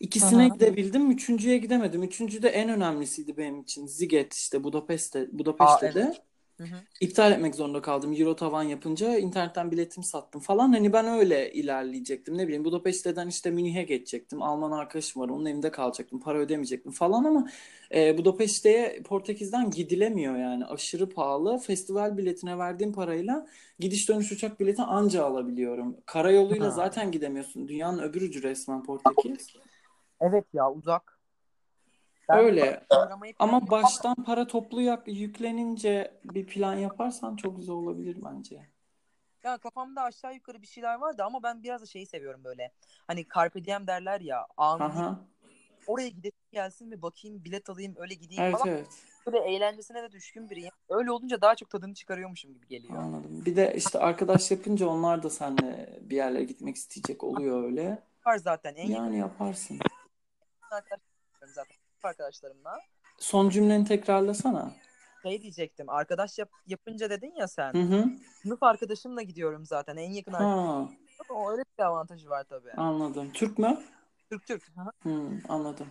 İkisine 0.00 0.42
Aha. 0.42 0.54
gidebildim. 0.54 1.10
Üçüncüye 1.10 1.58
gidemedim. 1.58 2.02
Üçüncü 2.02 2.42
de 2.42 2.48
en 2.48 2.68
önemlisiydi 2.68 3.36
benim 3.36 3.60
için. 3.60 3.86
Ziget 3.86 4.34
işte 4.34 4.64
Budapest'te, 4.64 5.20
Aa, 5.20 5.38
Budapeşte 5.38 5.94
de. 5.94 6.00
evet. 6.00 6.20
Hı 6.58 6.64
hı. 6.64 6.76
İptal 7.00 7.32
etmek 7.32 7.54
zorunda 7.54 7.82
kaldım. 7.82 8.12
Euro 8.12 8.36
tavan 8.36 8.62
yapınca 8.62 9.18
internetten 9.18 9.70
biletimi 9.70 10.04
sattım 10.04 10.40
falan. 10.40 10.72
Hani 10.72 10.92
ben 10.92 11.06
öyle 11.06 11.52
ilerleyecektim. 11.52 12.38
Ne 12.38 12.46
bileyim 12.46 12.64
Budapeşte'den 12.64 13.28
işte 13.28 13.50
Münih'e 13.50 13.82
geçecektim. 13.82 14.42
Alman 14.42 14.70
arkadaşım 14.70 15.22
var. 15.22 15.28
Onun 15.28 15.46
evinde 15.46 15.70
kalacaktım. 15.70 16.20
Para 16.20 16.38
ödemeyecektim 16.38 16.92
falan 16.92 17.24
ama 17.24 17.48
e, 17.94 18.18
Budapeşte'ye 18.18 19.02
Portekiz'den 19.02 19.70
gidilemiyor 19.70 20.36
yani. 20.36 20.64
Aşırı 20.64 21.08
pahalı. 21.08 21.58
Festival 21.58 22.16
biletine 22.16 22.58
verdiğim 22.58 22.92
parayla 22.92 23.46
gidiş 23.78 24.08
dönüş 24.08 24.32
uçak 24.32 24.60
bileti 24.60 24.82
anca 24.82 25.24
alabiliyorum. 25.24 25.96
Karayoluyla 26.06 26.66
Ha. 26.66 26.70
zaten 26.70 27.12
gidemiyorsun. 27.12 27.68
Dünyanın 27.68 27.98
öbür 28.02 28.22
ucu 28.22 28.42
resmen 28.42 28.82
Portekiz. 28.82 29.48
Evet 30.20 30.44
ya 30.52 30.70
uzak. 30.70 31.18
Ben 32.28 32.38
Öyle. 32.38 32.86
Ama 33.38 33.70
baştan 33.70 34.14
para 34.14 34.46
toplu 34.46 34.80
yak- 34.82 35.08
yüklenince 35.08 36.14
bir 36.24 36.46
plan 36.46 36.74
yaparsan 36.74 37.36
çok 37.36 37.56
güzel 37.56 37.74
olabilir 37.74 38.16
bence. 38.24 38.66
Ya 39.44 39.58
kafamda 39.58 40.02
aşağı 40.02 40.34
yukarı 40.34 40.62
bir 40.62 40.66
şeyler 40.66 40.94
vardı 40.94 41.22
ama 41.24 41.42
ben 41.42 41.62
biraz 41.62 41.82
da 41.82 41.86
şeyi 41.86 42.06
seviyorum 42.06 42.44
böyle. 42.44 42.72
Hani 43.06 43.26
Carpe 43.34 43.64
Diem 43.64 43.86
derler 43.86 44.20
ya. 44.20 44.46
Anı 44.56 44.84
Aha. 44.84 45.20
oraya 45.86 46.08
gidip 46.08 46.34
gelsin 46.52 46.90
ve 46.90 47.02
bakayım 47.02 47.44
bilet 47.44 47.70
alayım 47.70 47.94
öyle 47.98 48.14
gideyim 48.14 48.42
Evet 48.42 48.52
falan. 48.58 48.68
evet. 48.68 48.86
Böyle 49.26 49.38
eğlencesine 49.38 50.02
de 50.02 50.12
düşkün 50.12 50.50
biriyim. 50.50 50.72
Öyle 50.88 51.10
olunca 51.10 51.40
daha 51.40 51.54
çok 51.54 51.70
tadını 51.70 51.94
çıkarıyormuşum 51.94 52.54
gibi 52.54 52.66
geliyor. 52.68 52.96
Anladım. 52.98 53.42
Bir 53.46 53.56
de 53.56 53.72
işte 53.76 53.98
arkadaş 53.98 54.50
yapınca 54.50 54.86
onlar 54.88 55.22
da 55.22 55.30
seninle 55.30 55.98
bir 56.02 56.16
yerlere 56.16 56.44
gitmek 56.44 56.76
isteyecek 56.76 57.24
oluyor 57.24 57.64
öyle. 57.64 58.02
Var 58.26 58.36
zaten 58.36 58.74
en 58.74 58.86
yakın 58.88 59.04
Yani 59.04 59.18
yaparsın. 59.18 59.78
Arkadaşlarım 60.72 61.54
zaten 61.54 61.76
arkadaşlarımla. 62.02 62.78
Son 63.18 63.50
cümleni 63.50 63.84
tekrarlasana. 63.84 64.72
Şey 65.22 65.42
diyecektim. 65.42 65.90
Arkadaş 65.90 66.38
yap, 66.38 66.50
yapınca 66.66 67.10
dedin 67.10 67.34
ya 67.36 67.48
sen. 67.48 67.74
Hı 67.74 67.78
hı. 67.78 68.04
Sınıf 68.42 68.62
arkadaşımla 68.62 69.22
gidiyorum 69.22 69.66
zaten. 69.66 69.96
En 69.96 70.12
yakın 70.12 70.32
arkadaşım. 70.32 70.96
O 71.30 71.50
öyle 71.50 71.62
bir 71.78 71.84
avantajı 71.84 72.30
var 72.30 72.44
tabii. 72.44 72.72
anladım. 72.72 73.30
Türk 73.32 73.58
mü? 73.58 73.78
Türk 74.30 74.46
Türk. 74.46 74.62
Hı, 75.02 75.30
anladım. 75.48 75.86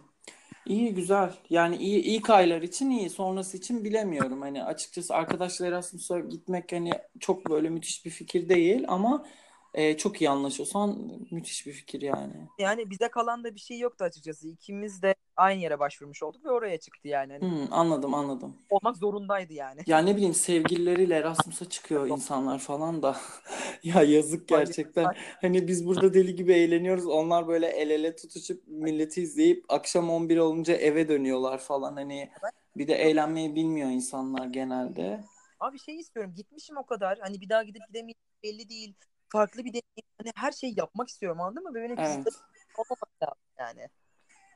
İyi 0.65 0.93
güzel. 0.93 1.33
Yani 1.50 1.75
iyi 1.75 2.01
ilk 2.01 2.29
aylar 2.29 2.62
için 2.62 2.89
iyi. 2.89 3.09
Sonrası 3.09 3.57
için 3.57 3.83
bilemiyorum. 3.83 4.41
Hani 4.41 4.63
açıkçası 4.63 5.15
arkadaşlar 5.15 5.67
Erasmus'a 5.67 6.19
gitmek 6.19 6.71
hani 6.71 6.91
çok 7.19 7.50
böyle 7.50 7.69
müthiş 7.69 8.05
bir 8.05 8.09
fikir 8.09 8.50
değil 8.50 8.86
ama 8.88 9.25
e, 9.73 9.97
çok 9.97 10.21
iyi 10.21 10.29
anlaşıyorsan 10.29 10.97
müthiş 11.31 11.67
bir 11.67 11.71
fikir 11.71 12.01
yani. 12.01 12.33
Yani 12.59 12.89
bize 12.89 13.07
kalan 13.07 13.43
da 13.43 13.55
bir 13.55 13.59
şey 13.59 13.79
yoktu 13.79 14.03
açıkçası. 14.03 14.47
İkimiz 14.47 15.01
de 15.01 15.15
aynı 15.35 15.61
yere 15.61 15.79
başvurmuş 15.79 16.23
olduk 16.23 16.45
ve 16.45 16.51
oraya 16.51 16.79
çıktı 16.79 17.07
yani. 17.07 17.33
Hani 17.33 17.41
Hmm, 17.41 17.73
anladım 17.73 18.13
anladım. 18.13 18.55
olmak 18.69 18.97
zorundaydı 18.97 19.53
yani. 19.53 19.81
Ya 19.88 19.97
ne 19.99 20.15
bileyim 20.15 20.33
sevgilileriyle 20.33 21.15
Erasmus'a 21.15 21.69
çıkıyor 21.69 22.07
insanlar 22.07 22.59
falan 22.59 23.03
da. 23.03 23.17
Ya 23.83 24.03
yazık 24.03 24.47
gerçekten. 24.47 25.13
Hani 25.41 25.67
biz 25.67 25.88
burada 25.88 26.13
deli 26.13 26.35
gibi 26.35 26.53
eğleniyoruz. 26.53 27.05
Onlar 27.07 27.47
böyle 27.47 27.67
el 27.67 27.89
ele 27.89 28.15
tutuşup 28.15 28.63
milleti 28.67 29.21
izleyip 29.21 29.65
akşam 29.69 30.09
11 30.09 30.38
olunca 30.38 30.73
eve 30.73 31.07
dönüyorlar 31.07 31.57
falan. 31.57 31.93
Hani 31.93 32.29
bir 32.77 32.88
de 32.88 32.95
eğlenmeyi 32.95 33.55
bilmiyor 33.55 33.89
insanlar 33.89 34.45
genelde. 34.47 35.23
Abi 35.59 35.79
şey 35.79 35.95
istiyorum. 35.99 36.33
Gitmişim 36.35 36.77
o 36.77 36.85
kadar. 36.85 37.19
Hani 37.19 37.41
bir 37.41 37.49
daha 37.49 37.63
gidip 37.63 37.81
gidemeyeceğim 37.88 38.25
belli 38.43 38.69
değil. 38.69 38.93
Farklı 39.31 39.65
bir 39.65 39.69
deneyim. 39.69 40.07
Hani 40.17 40.31
her 40.36 40.51
şeyi 40.51 40.79
yapmak 40.79 41.09
istiyorum 41.09 41.41
anladın 41.41 41.63
mı? 41.63 41.74
Böyle 41.74 41.93
Evet. 41.93 42.24
kısıtlı 42.25 42.48
olmamak 42.77 43.24
lazım 43.24 43.43
yani. 43.59 43.89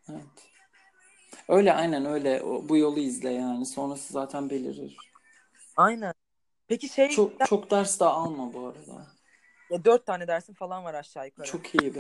Evet. 0.10 0.50
Öyle 1.48 1.74
aynen 1.74 2.06
öyle. 2.06 2.42
O, 2.44 2.70
bu 2.70 2.78
yolu 2.78 3.00
izle 3.00 3.30
yani. 3.30 3.66
Sonrası 3.66 4.14
zaten 4.14 4.50
belirir. 4.50 4.98
Aynen. 5.78 6.14
Peki 6.68 6.90
şey 6.90 7.10
Çok 7.10 7.46
çok 7.48 7.72
ders 7.72 8.00
de 8.00 8.06
alma 8.06 8.54
bu 8.54 8.68
arada. 8.68 9.08
ya 9.70 9.86
dört 9.86 10.06
tane 10.06 10.28
dersin 10.28 10.54
falan 10.54 10.84
var 10.84 10.94
aşağı 10.94 11.26
yukarı. 11.26 11.48
Çok 11.48 11.76
iyi 11.84 11.96
be. 11.96 12.00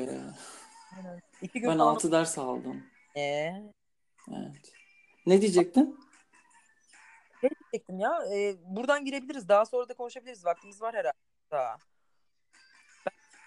Aynen. 0.97 1.21
İki 1.41 1.59
gün 1.61 1.69
Ben 1.69 1.77
falan. 1.77 1.95
6 1.95 2.11
ders 2.11 2.37
aldım. 2.37 2.83
Ee, 3.17 3.53
Evet. 4.29 4.73
Ne 5.25 5.41
diyecektin? 5.41 5.99
ne 7.43 7.49
diyecektim 7.49 7.99
ya? 7.99 8.19
Ee, 8.33 8.55
buradan 8.65 9.05
girebiliriz. 9.05 9.49
Daha 9.49 9.65
sonra 9.65 9.89
da 9.89 9.93
konuşabiliriz. 9.93 10.45
Vaktimiz 10.45 10.81
var 10.81 10.93
herhalde 10.95 11.17
daha. 11.51 11.77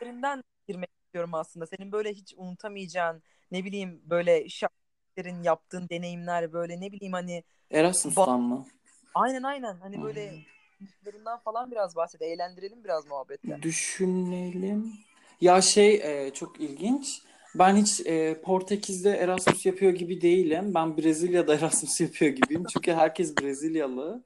Üzerinden 0.02 0.44
girmek 0.68 0.90
istiyorum 1.04 1.34
aslında. 1.34 1.66
Senin 1.66 1.92
böyle 1.92 2.12
hiç 2.12 2.34
unutamayacağın 2.36 3.22
ne 3.50 3.64
bileyim 3.64 4.02
böyle 4.04 4.48
şarkıların 4.48 5.42
yaptığın 5.42 5.88
deneyimler 5.88 6.52
böyle 6.52 6.80
ne 6.80 6.92
bileyim 6.92 7.12
hani 7.12 7.44
Erasmus'tan 7.70 8.40
mı? 8.40 8.66
aynen 9.14 9.42
aynen 9.42 9.80
hani 9.80 10.02
böyle 10.02 10.30
Hmm. 10.30 10.86
bunlarından 11.04 11.38
falan 11.38 11.70
biraz 11.70 11.96
bahset. 11.96 12.22
Eğlendirelim 12.22 12.84
biraz 12.84 13.06
muhabbetle. 13.06 13.58
Düşünelim. 13.62 14.92
Ya 15.40 15.60
şey 15.60 15.94
e, 15.94 16.30
çok 16.34 16.60
ilginç. 16.60 17.22
Ben 17.54 17.76
hiç 17.76 18.06
e, 18.06 18.40
Portekiz'de 18.42 19.10
Erasmus 19.16 19.66
yapıyor 19.66 19.92
gibi 19.92 20.20
değilim. 20.20 20.74
Ben 20.74 20.96
Brezilya'da 20.96 21.54
Erasmus 21.58 22.00
yapıyor 22.00 22.30
gibiyim. 22.32 22.64
Çünkü 22.64 22.92
herkes 22.92 23.36
Brezilyalı. 23.36 24.24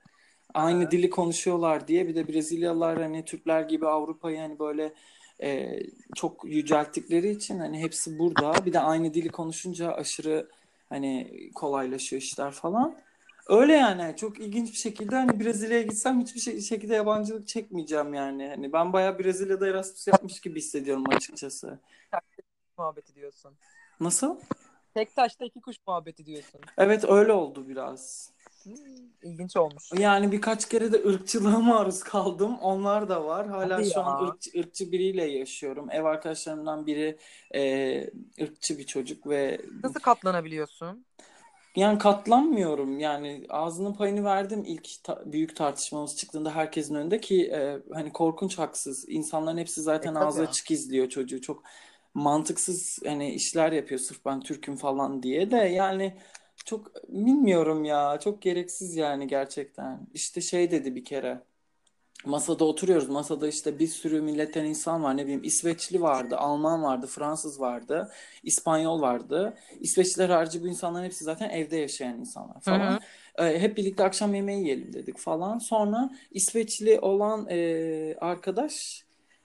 Aynı 0.54 0.90
dili 0.90 1.10
konuşuyorlar 1.10 1.88
diye. 1.88 2.08
Bir 2.08 2.14
de 2.14 2.28
Brezilyalılar 2.28 3.02
hani 3.02 3.24
Türkler 3.24 3.62
gibi 3.62 3.86
Avrupa'yı 3.88 4.38
hani 4.38 4.58
böyle 4.58 4.92
e, 5.42 5.80
çok 6.14 6.44
yücelttikleri 6.44 7.30
için 7.30 7.58
hani 7.58 7.82
hepsi 7.82 8.18
burada. 8.18 8.66
Bir 8.66 8.72
de 8.72 8.80
aynı 8.80 9.14
dili 9.14 9.28
konuşunca 9.28 9.92
aşırı 9.92 10.48
hani 10.88 11.30
kolaylaşıyor 11.54 12.22
işler 12.22 12.50
falan. 12.50 12.96
Öyle 13.48 13.72
yani 13.72 14.16
çok 14.16 14.40
ilginç 14.40 14.72
bir 14.72 14.76
şekilde 14.76 15.16
hani 15.16 15.40
Brezilya'ya 15.40 15.82
gitsem 15.82 16.20
hiçbir 16.20 16.40
şey, 16.40 16.60
şekilde 16.60 16.94
yabancılık 16.94 17.48
çekmeyeceğim 17.48 18.14
yani. 18.14 18.48
Hani 18.48 18.72
ben 18.72 18.92
bayağı 18.92 19.18
Brezilya'da 19.18 19.68
Erasmus 19.68 20.08
yapmış 20.08 20.40
gibi 20.40 20.58
hissediyorum 20.58 21.04
açıkçası. 21.08 21.78
Muhabbeti 22.78 23.14
diyorsun. 23.14 23.52
Nasıl? 24.00 24.36
Tek 24.94 25.16
taşta 25.16 25.44
iki 25.44 25.60
kuş 25.60 25.76
muhabbeti 25.86 26.26
diyorsun. 26.26 26.60
Evet 26.78 27.04
öyle 27.08 27.32
oldu 27.32 27.68
biraz. 27.68 28.30
İlginç 29.22 29.56
olmuş. 29.56 29.90
Yani 29.98 30.32
birkaç 30.32 30.68
kere 30.68 30.92
de 30.92 31.08
ırkçılığa 31.08 31.58
maruz 31.60 32.02
kaldım. 32.02 32.58
Onlar 32.58 33.08
da 33.08 33.24
var. 33.24 33.48
Hala 33.48 33.74
Hadi 33.74 33.90
şu 33.90 34.00
an 34.00 34.22
ya. 34.22 34.28
ırkçı, 34.28 34.50
ırkçı 34.60 34.92
biriyle 34.92 35.24
yaşıyorum. 35.24 35.90
Ev 35.90 36.04
arkadaşlarımdan 36.04 36.86
biri 36.86 37.18
e, 37.54 38.10
ırkçı 38.42 38.78
bir 38.78 38.86
çocuk 38.86 39.26
ve 39.26 39.60
Nasıl 39.82 40.00
katlanabiliyorsun? 40.00 41.06
Yani 41.76 41.98
katlanmıyorum 41.98 42.98
yani 42.98 43.46
ağzının 43.48 43.94
payını 43.94 44.24
verdim 44.24 44.64
ilk 44.66 44.88
ta- 45.04 45.32
büyük 45.32 45.56
tartışmamız 45.56 46.16
çıktığında 46.16 46.54
herkesin 46.54 46.94
önünde 46.94 47.20
ki 47.20 47.46
e, 47.52 47.78
hani 47.92 48.12
korkunç 48.12 48.58
haksız 48.58 49.08
insanların 49.08 49.58
hepsi 49.58 49.82
zaten 49.82 50.14
E, 50.14 50.18
ağzı 50.18 50.42
açık 50.42 50.70
izliyor 50.70 51.08
çocuğu 51.08 51.40
çok 51.40 51.62
mantıksız 52.14 52.98
hani 53.06 53.30
işler 53.34 53.72
yapıyor 53.72 54.00
sırf 54.00 54.24
ben 54.24 54.40
Türk'üm 54.40 54.76
falan 54.76 55.22
diye 55.22 55.50
de 55.50 55.56
yani 55.56 56.16
çok 56.64 57.08
bilmiyorum 57.08 57.84
ya 57.84 58.18
çok 58.20 58.42
gereksiz 58.42 58.96
yani 58.96 59.26
gerçekten 59.26 60.06
işte 60.14 60.40
şey 60.40 60.70
dedi 60.70 60.94
bir 60.94 61.04
kere 61.04 61.42
Masada 62.24 62.64
oturuyoruz. 62.64 63.08
Masada 63.08 63.48
işte 63.48 63.78
bir 63.78 63.86
sürü 63.86 64.20
milletten 64.20 64.64
insan 64.64 65.02
var. 65.02 65.16
Ne 65.16 65.22
bileyim 65.24 65.44
İsveçli 65.44 66.00
vardı, 66.00 66.36
Alman 66.36 66.82
vardı, 66.82 67.06
Fransız 67.06 67.60
vardı, 67.60 68.10
İspanyol 68.42 69.00
vardı. 69.00 69.54
İsveçliler 69.80 70.28
harici 70.28 70.62
bu 70.62 70.68
insanların 70.68 71.04
hepsi 71.04 71.24
zaten 71.24 71.50
evde 71.50 71.76
yaşayan 71.76 72.18
insanlar 72.18 72.60
falan. 72.60 73.00
Ee, 73.38 73.60
hep 73.60 73.76
birlikte 73.76 74.04
akşam 74.04 74.34
yemeği 74.34 74.62
yiyelim 74.62 74.92
dedik 74.92 75.18
falan. 75.18 75.58
Sonra 75.58 76.10
İsveçli 76.30 76.98
olan 77.00 77.46
e, 77.50 78.16
arkadaş 78.20 79.04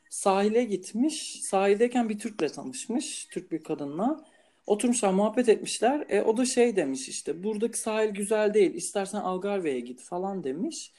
sahile 0.09 0.63
gitmiş. 0.63 1.41
Sahildeyken 1.41 2.09
bir 2.09 2.19
Türk'le 2.19 2.53
tanışmış. 2.53 3.25
Türk 3.31 3.51
bir 3.51 3.63
kadınla. 3.63 4.25
Oturmuşlar, 4.67 5.13
muhabbet 5.13 5.49
etmişler. 5.49 6.05
E, 6.09 6.21
o 6.21 6.37
da 6.37 6.45
şey 6.45 6.75
demiş 6.75 7.09
işte, 7.09 7.43
buradaki 7.43 7.79
sahil 7.79 8.09
güzel 8.09 8.53
değil. 8.53 8.73
İstersen 8.73 9.19
Algarve'ye 9.19 9.79
git 9.79 10.01
falan 10.01 10.43
demiş. 10.43 10.91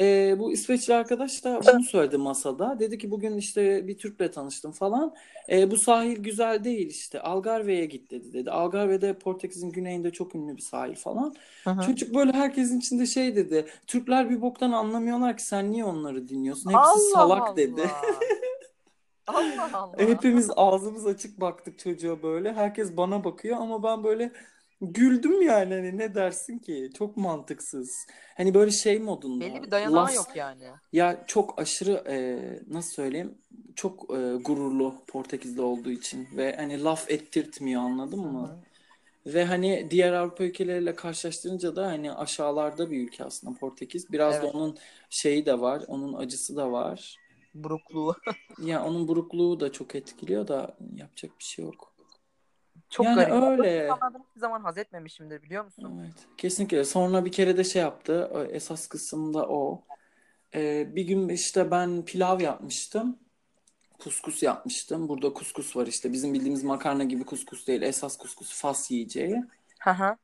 E, 0.00 0.36
bu 0.38 0.52
İsveçli 0.52 0.94
arkadaş 0.94 1.44
da 1.44 1.60
bunu 1.72 1.82
söyledi 1.82 2.18
masada. 2.18 2.78
Dedi 2.78 2.98
ki 2.98 3.10
bugün 3.10 3.36
işte 3.36 3.88
bir 3.88 3.98
Türk'le 3.98 4.32
tanıştım 4.32 4.72
falan. 4.72 5.14
E, 5.48 5.70
bu 5.70 5.76
sahil 5.76 6.16
güzel 6.16 6.64
değil 6.64 6.86
işte. 6.86 7.20
Algarve'ye 7.20 7.86
git 7.86 8.10
dedi 8.10 8.32
dedi. 8.32 8.50
Algarve'de 8.50 9.18
Portekiz'in 9.18 9.70
güneyinde 9.70 10.10
çok 10.10 10.34
ünlü 10.34 10.56
bir 10.56 10.62
sahil 10.62 10.94
falan. 10.94 11.34
Hı 11.64 11.70
hı. 11.70 11.82
Çocuk 11.82 12.14
böyle 12.14 12.32
herkesin 12.32 12.78
içinde 12.78 13.06
şey 13.06 13.36
dedi. 13.36 13.66
Türkler 13.86 14.30
bir 14.30 14.40
boktan 14.40 14.72
anlamıyorlar 14.72 15.36
ki 15.36 15.42
sen 15.42 15.72
niye 15.72 15.84
onları 15.84 16.28
dinliyorsun? 16.28 16.70
Hepsi 16.70 16.80
Allah 16.80 17.14
salak 17.14 17.56
dedi. 17.56 17.82
Allah. 19.34 19.70
Allah. 19.78 19.98
Hepimiz 19.98 20.50
ağzımız 20.56 21.06
açık 21.06 21.40
baktık 21.40 21.78
çocuğa 21.78 22.22
böyle. 22.22 22.52
Herkes 22.52 22.96
bana 22.96 23.24
bakıyor 23.24 23.56
ama 23.56 23.82
ben 23.82 24.04
böyle 24.04 24.32
güldüm 24.80 25.42
yani 25.42 25.74
hani 25.74 25.98
ne 25.98 26.14
dersin 26.14 26.58
ki? 26.58 26.90
Çok 26.98 27.16
mantıksız. 27.16 28.06
Hani 28.36 28.54
böyle 28.54 28.70
şey 28.70 28.98
modunda. 28.98 29.44
Belli 29.44 29.62
bir 29.62 29.70
dayanağı 29.70 30.06
laf- 30.06 30.16
yok 30.16 30.28
yani. 30.34 30.64
Ya 30.92 31.24
çok 31.26 31.58
aşırı 31.60 32.04
e, 32.08 32.40
nasıl 32.74 32.90
söyleyeyim? 32.90 33.38
Çok 33.76 34.02
e, 34.02 34.34
gururlu 34.34 34.94
Portekiz'de 35.06 35.62
olduğu 35.62 35.90
için 35.90 36.28
ve 36.36 36.56
hani 36.56 36.82
laf 36.82 37.10
ettirtmiyor 37.10 37.82
anladın 37.82 38.20
mı? 38.20 38.60
Ve 39.26 39.44
hani 39.44 39.86
diğer 39.90 40.12
Avrupa 40.12 40.44
ülkeleriyle 40.44 40.94
karşılaştırınca 40.94 41.76
da 41.76 41.86
hani 41.86 42.12
aşağılarda 42.12 42.90
bir 42.90 43.08
ülke 43.08 43.24
aslında 43.24 43.58
Portekiz. 43.58 44.12
Biraz 44.12 44.34
da 44.34 44.38
Evet. 44.38 44.54
onun 44.54 44.76
şeyi 45.10 45.46
de 45.46 45.60
var, 45.60 45.82
onun 45.88 46.12
acısı 46.12 46.56
da 46.56 46.72
var. 46.72 47.16
Burukluğu. 47.54 48.16
Ya 48.62 48.84
onun 48.84 49.08
burukluğu 49.08 49.60
da 49.60 49.72
çok 49.72 49.94
etkiliyor 49.94 50.48
da 50.48 50.76
yapacak 50.96 51.38
bir 51.38 51.44
şey 51.44 51.64
yok. 51.64 51.94
Çok 52.90 53.06
Yani 53.06 53.24
garip. 53.24 53.42
öyle. 53.42 53.90
Hiçbir 53.90 54.40
zaman 54.40 54.60
haz 54.62 54.78
etmemişimdir 54.78 55.42
biliyor 55.42 55.64
musun? 55.64 56.00
Evet, 56.00 56.26
kesinlikle. 56.36 56.84
Sonra 56.84 57.24
bir 57.24 57.32
kere 57.32 57.56
de 57.56 57.64
şey 57.64 57.82
yaptı. 57.82 58.48
Esas 58.52 58.86
kısımda 58.86 59.48
o. 59.48 59.82
Ee, 60.54 60.96
bir 60.96 61.04
gün 61.04 61.28
işte 61.28 61.70
ben 61.70 62.04
pilav 62.04 62.40
yapmıştım. 62.40 63.18
Kuskus 63.98 64.42
yapmıştım. 64.42 65.08
Burada 65.08 65.32
kuskus 65.32 65.76
var 65.76 65.86
işte. 65.86 66.12
Bizim 66.12 66.34
bildiğimiz 66.34 66.64
makarna 66.64 67.04
gibi 67.04 67.24
kuskus 67.24 67.66
değil. 67.66 67.82
Esas 67.82 68.16
kuskus 68.18 68.60
Fas 68.60 68.90
yiyeceği. 68.90 69.44
Hı 69.80 69.90
hı. 69.90 70.16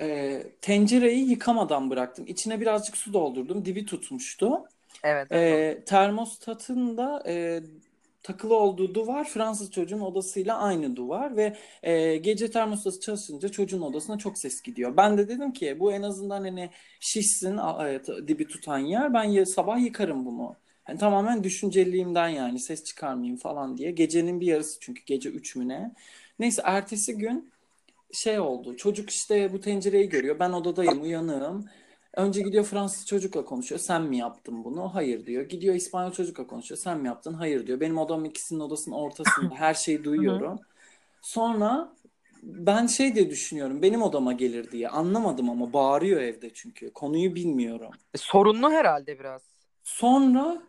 Ee, 0.00 0.52
tencereyi 0.60 1.30
yıkamadan 1.30 1.90
bıraktım. 1.90 2.24
İçine 2.28 2.60
birazcık 2.60 2.96
su 2.96 3.12
doldurdum. 3.12 3.64
Dibi 3.64 3.86
tutmuştu. 3.86 4.64
Evet. 5.04 5.32
Ee, 5.32 5.82
termostatın 5.86 6.96
da 6.96 7.22
e, 7.26 7.62
takılı 8.22 8.56
olduğu 8.56 8.94
duvar 8.94 9.24
Fransız 9.24 9.70
çocuğun 9.70 10.00
odasıyla 10.00 10.58
aynı 10.58 10.96
duvar 10.96 11.36
ve 11.36 11.56
e, 11.82 12.16
gece 12.16 12.50
termostatı 12.50 13.00
çalışınca 13.00 13.48
çocuğun 13.48 13.80
odasına 13.80 14.18
çok 14.18 14.38
ses 14.38 14.62
gidiyor. 14.62 14.96
Ben 14.96 15.18
de 15.18 15.28
dedim 15.28 15.52
ki 15.52 15.80
bu 15.80 15.92
en 15.92 16.02
azından 16.02 16.40
hani 16.44 16.70
şişsin 17.00 17.58
e, 17.58 18.00
dibi 18.28 18.46
tutan 18.48 18.78
yer. 18.78 19.14
Ben 19.14 19.24
ya, 19.24 19.46
sabah 19.46 19.80
yıkarım 19.80 20.26
bunu. 20.26 20.56
Hani 20.84 20.98
tamamen 20.98 21.44
düşünceliliğimden 21.44 22.28
yani 22.28 22.58
ses 22.58 22.84
çıkarmayayım 22.84 23.36
falan 23.36 23.76
diye. 23.78 23.90
Gecenin 23.90 24.40
bir 24.40 24.46
yarısı 24.46 24.80
çünkü 24.80 25.04
gece 25.04 25.28
3 25.28 25.56
mü 25.56 25.68
ne. 25.68 25.94
Neyse 26.38 26.62
ertesi 26.64 27.18
gün 27.18 27.52
şey 28.12 28.40
oldu. 28.40 28.76
Çocuk 28.76 29.10
işte 29.10 29.52
bu 29.52 29.60
tencereyi 29.60 30.08
görüyor. 30.08 30.38
Ben 30.38 30.52
odadayım, 30.52 31.02
uyanığım. 31.02 31.68
Önce 32.16 32.42
gidiyor 32.42 32.64
Fransız 32.64 33.06
çocukla 33.06 33.44
konuşuyor. 33.44 33.78
Sen 33.78 34.02
mi 34.02 34.16
yaptın 34.16 34.64
bunu? 34.64 34.94
Hayır 34.94 35.26
diyor. 35.26 35.48
Gidiyor 35.48 35.74
İspanyol 35.74 36.12
çocukla 36.12 36.46
konuşuyor. 36.46 36.78
Sen 36.78 36.98
mi 36.98 37.06
yaptın? 37.06 37.32
Hayır 37.32 37.66
diyor. 37.66 37.80
Benim 37.80 37.98
odam 37.98 38.24
ikisinin 38.24 38.60
odasının 38.60 38.94
ortasında. 38.94 39.54
Her 39.54 39.74
şeyi 39.74 40.04
duyuyorum. 40.04 40.58
Sonra 41.22 41.92
ben 42.42 42.86
şey 42.86 43.14
diye 43.14 43.30
düşünüyorum. 43.30 43.82
Benim 43.82 44.02
odama 44.02 44.32
gelir 44.32 44.72
diye. 44.72 44.88
Anlamadım 44.88 45.50
ama 45.50 45.72
bağırıyor 45.72 46.20
evde 46.20 46.54
çünkü. 46.54 46.92
Konuyu 46.92 47.34
bilmiyorum. 47.34 47.90
E, 48.14 48.18
sorunlu 48.18 48.70
herhalde 48.70 49.18
biraz. 49.18 49.42
Sonra 49.84 50.62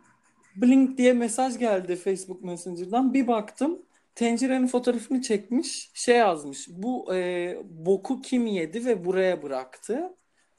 blink 0.56 0.98
diye 0.98 1.12
mesaj 1.12 1.58
geldi 1.58 1.96
Facebook 1.96 2.44
Messenger'dan. 2.44 3.14
Bir 3.14 3.26
baktım. 3.26 3.82
Tencerenin 4.14 4.66
fotoğrafını 4.66 5.22
çekmiş. 5.22 5.90
Şey 5.94 6.16
yazmış. 6.16 6.68
Bu 6.68 7.14
e, 7.14 7.56
boku 7.64 8.22
kim 8.22 8.46
yedi 8.46 8.86
ve 8.86 9.04
buraya 9.04 9.42
bıraktı. 9.42 10.14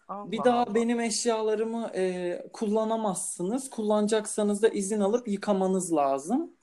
Allah 0.09 0.31
Bir 0.31 0.43
daha 0.43 0.67
Allah. 0.67 0.75
benim 0.75 0.99
eşyalarımı 0.99 1.91
e, 1.95 2.43
kullanamazsınız. 2.53 3.69
Kullanacaksanız 3.69 4.61
da 4.63 4.69
izin 4.69 4.99
alıp 4.99 5.27
yıkamanız 5.27 5.93
lazım 5.93 6.57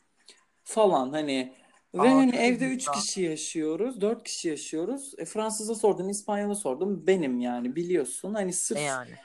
falan 0.65 1.11
hani 1.13 1.57
ve 1.95 2.11
Aa, 2.11 2.15
hani 2.17 2.37
evde 2.37 2.67
ilginç 2.67 2.73
3 2.73 2.89
ya. 2.89 2.93
kişi 2.93 3.23
yaşıyoruz, 3.23 4.01
4 4.01 4.25
kişi 4.25 4.49
yaşıyoruz. 4.49 5.15
E, 5.19 5.25
Fransız'a 5.25 5.75
sordum, 5.75 6.09
İspanyol'a 6.09 6.55
sordum. 6.55 7.07
Benim 7.07 7.41
yani 7.41 7.77
biliyorsun. 7.77 8.35
Hani 8.35 8.53
sırf 8.53 8.79
Ne 8.79 8.83
yani? 8.83 9.21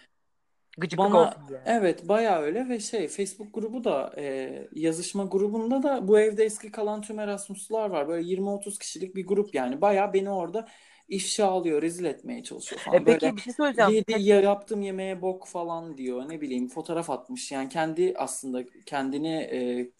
Gıcıklık 0.77 1.13
bana 1.13 1.17
olsun 1.17 1.47
diye. 1.47 1.61
evet 1.65 2.09
bayağı 2.09 2.41
öyle 2.41 2.69
ve 2.69 2.79
şey 2.79 3.07
Facebook 3.07 3.53
grubu 3.53 3.83
da 3.83 4.13
e, 4.17 4.69
yazışma 4.73 5.23
grubunda 5.25 5.83
da 5.83 6.07
bu 6.07 6.19
evde 6.19 6.43
eski 6.45 6.71
kalan 6.71 7.01
tüm 7.01 7.19
Erasmuslular 7.19 7.89
var. 7.89 8.07
Böyle 8.07 8.27
20-30 8.27 8.79
kişilik 8.79 9.15
bir 9.15 9.27
grup 9.27 9.55
yani. 9.55 9.81
Bayağı 9.81 10.13
beni 10.13 10.29
orada 10.29 10.67
ifşa 11.11 11.47
alıyor, 11.47 11.81
rezil 11.81 12.05
etmeye 12.05 12.43
çalışıyor 12.43 12.81
E 12.81 12.83
falan. 12.83 13.05
Böyle 13.05 13.19
peki 13.19 13.35
bir 13.35 13.41
şey 13.41 13.53
söyleyeceğim. 13.53 13.91
Yedi 13.91 14.23
ya 14.23 14.41
yaptığım 14.41 14.81
yemeğe 14.81 15.21
bok 15.21 15.47
falan 15.47 15.97
diyor. 15.97 16.29
Ne 16.29 16.41
bileyim 16.41 16.67
fotoğraf 16.67 17.09
atmış. 17.09 17.51
Yani 17.51 17.69
kendi 17.69 18.13
aslında 18.17 18.63
kendini 18.85 19.33
e, 19.33 19.91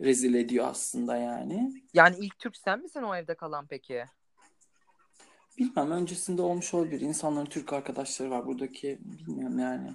rezil 0.00 0.34
ediyor 0.34 0.66
aslında 0.68 1.16
yani. 1.16 1.72
Yani 1.94 2.16
ilk 2.20 2.38
Türk 2.38 2.56
sen 2.56 2.82
misin 2.82 3.02
o 3.02 3.14
evde 3.16 3.34
kalan 3.34 3.66
peki? 3.66 4.04
Bilmem 5.58 5.90
öncesinde 5.90 6.42
olmuş 6.42 6.74
olabilir. 6.74 7.00
İnsanların 7.00 7.46
Türk 7.46 7.72
arkadaşları 7.72 8.30
var 8.30 8.46
buradaki 8.46 8.98
bilmiyorum 9.00 9.58
yani. 9.58 9.90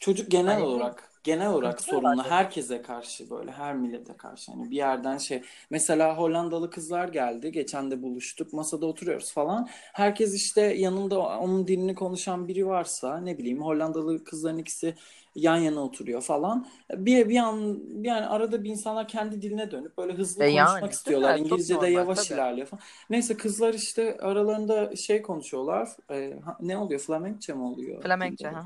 Çocuk 0.00 0.30
genel 0.30 0.58
Hani 0.58 0.62
olarak 0.62 1.10
genel 1.24 1.48
olarak 1.52 1.80
sorunlu 1.80 2.22
herkese 2.24 2.82
karşı 2.82 3.30
böyle 3.30 3.50
her 3.52 3.74
millete 3.76 4.16
karşı. 4.16 4.52
Hani 4.52 4.70
bir 4.70 4.76
yerden 4.76 5.18
şey 5.18 5.42
mesela 5.70 6.18
Hollandalı 6.18 6.70
kızlar 6.70 7.08
geldi 7.08 7.52
geçen 7.52 7.90
de 7.90 8.02
buluştuk 8.02 8.52
masada 8.52 8.86
oturuyoruz 8.86 9.32
falan. 9.32 9.68
Herkes 9.70 10.34
işte 10.34 10.60
yanında 10.62 11.18
onun 11.38 11.66
dilini 11.68 11.94
konuşan 11.94 12.48
biri 12.48 12.66
varsa 12.66 13.18
ne 13.18 13.38
bileyim 13.38 13.62
Hollandalı 13.62 14.24
kızların 14.24 14.58
ikisi 14.58 14.94
yan 15.34 15.56
yana 15.56 15.80
oturuyor 15.80 16.22
falan. 16.22 16.66
Bir 16.92 17.28
bir 17.28 17.36
an 17.38 17.80
yani 18.02 18.26
arada 18.26 18.64
bir 18.64 18.70
insanlar 18.70 19.08
kendi 19.08 19.42
diline 19.42 19.70
dönüp 19.70 19.98
böyle 19.98 20.12
hızlı 20.12 20.44
E 20.44 20.46
konuşmak 20.46 20.92
yani, 20.92 20.92
istiyorlar. 20.92 21.36
Çok 21.44 21.44
İngilizce'de 21.44 21.70
normal, 21.70 22.06
yavaş 22.06 22.30
tabii. 22.30 22.30
ilerliyor 22.30 22.66
falan. 22.66 22.82
Neyse 23.10 23.36
kızlar 23.36 23.74
işte 23.74 24.16
aralarında 24.20 24.96
şey 24.96 25.22
konuşuyorlar. 25.22 25.88
E, 26.10 26.40
ha- 26.44 26.58
ne 26.60 26.78
oluyor? 26.78 27.00
Flemenkçe 27.00 27.52
mi 27.54 27.62
oluyor? 27.62 28.04
Flemenkçe. 28.04 28.48
dilleri? 28.48 28.60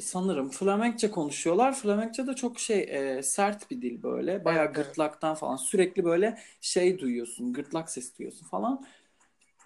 Sanırım 0.00 0.50
Flemenkçe 0.50 1.10
konuşuyorlar. 1.10 1.74
Flemenkçe 1.74 2.26
de 2.26 2.34
çok 2.34 2.60
şey 2.60 2.80
e, 3.18 3.22
sert 3.22 3.70
bir 3.70 3.82
dil 3.82 4.02
böyle. 4.02 4.44
Bayağı 4.44 4.64
evet. 4.64 4.74
gırtlaktan 4.74 5.34
falan. 5.34 5.56
Sürekli 5.56 6.04
böyle 6.04 6.38
şey 6.60 6.98
duyuyorsun. 6.98 7.52
Gırtlak 7.52 7.90
sesi 7.90 8.18
duyuyorsun 8.18 8.46
falan. 8.46 8.86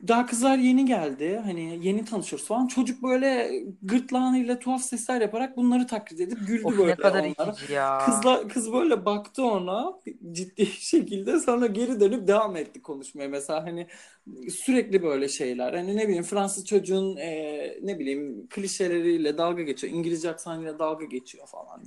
Daha 0.09 0.27
kızlar 0.27 0.59
yeni 0.59 0.85
geldi. 0.85 1.41
Hani 1.45 1.87
yeni 1.87 2.05
tanışıyoruz 2.05 2.47
falan. 2.47 2.67
Çocuk 2.67 3.03
böyle 3.03 3.51
gırtlağıyla 3.83 4.59
tuhaf 4.59 4.83
sesler 4.83 5.21
yaparak 5.21 5.57
bunları 5.57 5.87
taklit 5.87 6.21
edip 6.21 6.47
güldü 6.47 6.65
Of 6.65 6.79
böyle 6.79 6.91
ne 6.93 6.97
kadar 6.97 7.25
onlara. 7.25 7.57
ya. 7.73 7.99
Kızla, 7.99 8.49
kız 8.49 8.73
böyle 8.73 9.05
baktı 9.05 9.45
ona 9.45 10.01
ciddi 10.33 10.67
şekilde 10.81 11.41
sonra 11.41 11.67
geri 11.67 12.01
dönüp 12.01 12.29
devam 12.29 12.57
etti 12.57 12.83
konuşmaya. 12.83 13.29
Mesela 13.29 13.65
hani 13.65 13.87
sürekli 14.51 15.03
böyle 15.03 15.29
şeyler. 15.29 15.73
Hani 15.75 15.97
ne 15.97 16.09
bileyim 16.09 16.25
Fransız 16.25 16.65
çocuğun 16.67 17.17
e, 17.17 17.79
ne 17.83 17.99
bileyim 17.99 18.47
klişeleriyle 18.49 19.39
dalga 19.39 19.63
geçiyor. 19.63 19.93
İngilizce 19.93 20.31
aksanıyla 20.31 20.79
dalga 20.79 21.05
geçiyor 21.05 21.47
falan. 21.47 21.83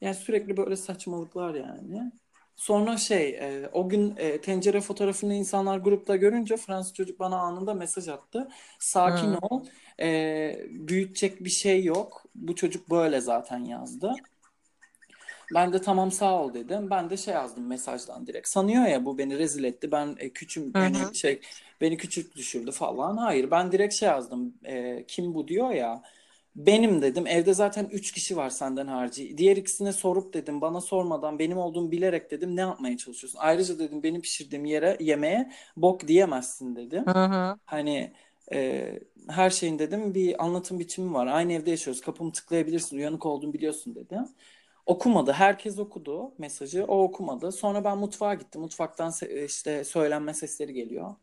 Yani 0.00 0.14
sürekli 0.14 0.56
böyle 0.56 0.76
saçmalıklar 0.76 1.54
yani. 1.54 2.12
Sonra 2.60 2.96
şey 2.96 3.28
e, 3.30 3.68
o 3.72 3.88
gün 3.88 4.16
e, 4.16 4.40
tencere 4.40 4.80
fotoğrafını 4.80 5.34
insanlar 5.34 5.78
grupta 5.78 6.16
görünce 6.16 6.56
Fransız 6.56 6.94
çocuk 6.94 7.18
bana 7.20 7.38
anında 7.38 7.74
mesaj 7.74 8.08
attı. 8.08 8.48
Sakin 8.78 9.32
Hı. 9.32 9.38
ol. 9.42 9.66
E, 10.00 10.66
büyütecek 10.70 11.44
bir 11.44 11.50
şey 11.50 11.84
yok. 11.84 12.24
Bu 12.34 12.54
çocuk 12.56 12.90
böyle 12.90 13.20
zaten 13.20 13.64
yazdı. 13.64 14.14
Ben 15.54 15.72
de 15.72 15.80
tamam 15.80 16.10
sağ 16.10 16.42
ol 16.42 16.54
dedim. 16.54 16.90
Ben 16.90 17.10
de 17.10 17.16
şey 17.16 17.34
yazdım 17.34 17.66
mesajdan 17.66 18.26
direkt. 18.26 18.48
Sanıyor 18.48 18.86
ya 18.86 19.04
bu 19.04 19.18
beni 19.18 19.38
rezil 19.38 19.64
etti. 19.64 19.92
Ben 19.92 20.16
e, 20.18 20.30
küçüm 20.32 20.74
Hı 20.74 20.78
beni 20.78 20.96
hı. 20.98 21.14
şey 21.14 21.40
beni 21.80 21.96
küçük 21.96 22.36
düşürdü 22.36 22.72
falan. 22.72 23.16
Hayır 23.16 23.50
ben 23.50 23.72
direkt 23.72 23.94
şey 23.94 24.08
yazdım. 24.08 24.54
E, 24.64 25.04
kim 25.08 25.34
bu 25.34 25.48
diyor 25.48 25.70
ya. 25.70 26.02
Benim 26.56 27.02
dedim. 27.02 27.26
Evde 27.26 27.54
zaten 27.54 27.88
3 27.92 28.12
kişi 28.12 28.36
var 28.36 28.50
senden 28.50 28.86
harici. 28.86 29.38
Diğer 29.38 29.56
ikisine 29.56 29.92
sorup 29.92 30.34
dedim. 30.34 30.60
Bana 30.60 30.80
sormadan 30.80 31.38
benim 31.38 31.58
olduğumu 31.58 31.90
bilerek 31.90 32.30
dedim. 32.30 32.56
Ne 32.56 32.60
yapmaya 32.60 32.96
çalışıyorsun? 32.96 33.38
Ayrıca 33.42 33.78
dedim 33.78 34.02
benim 34.02 34.20
pişirdiğim 34.22 34.64
yere 34.64 34.96
yemeğe 35.00 35.52
bok 35.76 36.08
diyemezsin 36.08 36.76
dedim. 36.76 37.06
Hı 37.06 37.24
hı. 37.24 37.56
Hani 37.64 38.12
e, 38.52 38.90
her 39.28 39.50
şeyin 39.50 39.78
dedim 39.78 40.14
bir 40.14 40.44
anlatım 40.44 40.78
biçimi 40.78 41.14
var. 41.14 41.26
Aynı 41.26 41.52
evde 41.52 41.70
yaşıyoruz. 41.70 42.00
Kapımı 42.00 42.32
tıklayabilirsin. 42.32 42.96
Uyanık 42.96 43.26
olduğumu 43.26 43.52
biliyorsun 43.52 43.94
dedim. 43.94 44.28
Okumadı. 44.86 45.32
Herkes 45.32 45.78
okudu 45.78 46.34
mesajı. 46.38 46.84
O 46.84 47.02
okumadı. 47.02 47.52
Sonra 47.52 47.84
ben 47.84 47.98
mutfağa 47.98 48.34
gittim. 48.34 48.60
Mutfaktan 48.60 49.12
işte 49.46 49.84
söylenme 49.84 50.34
sesleri 50.34 50.72
geliyor. 50.74 51.14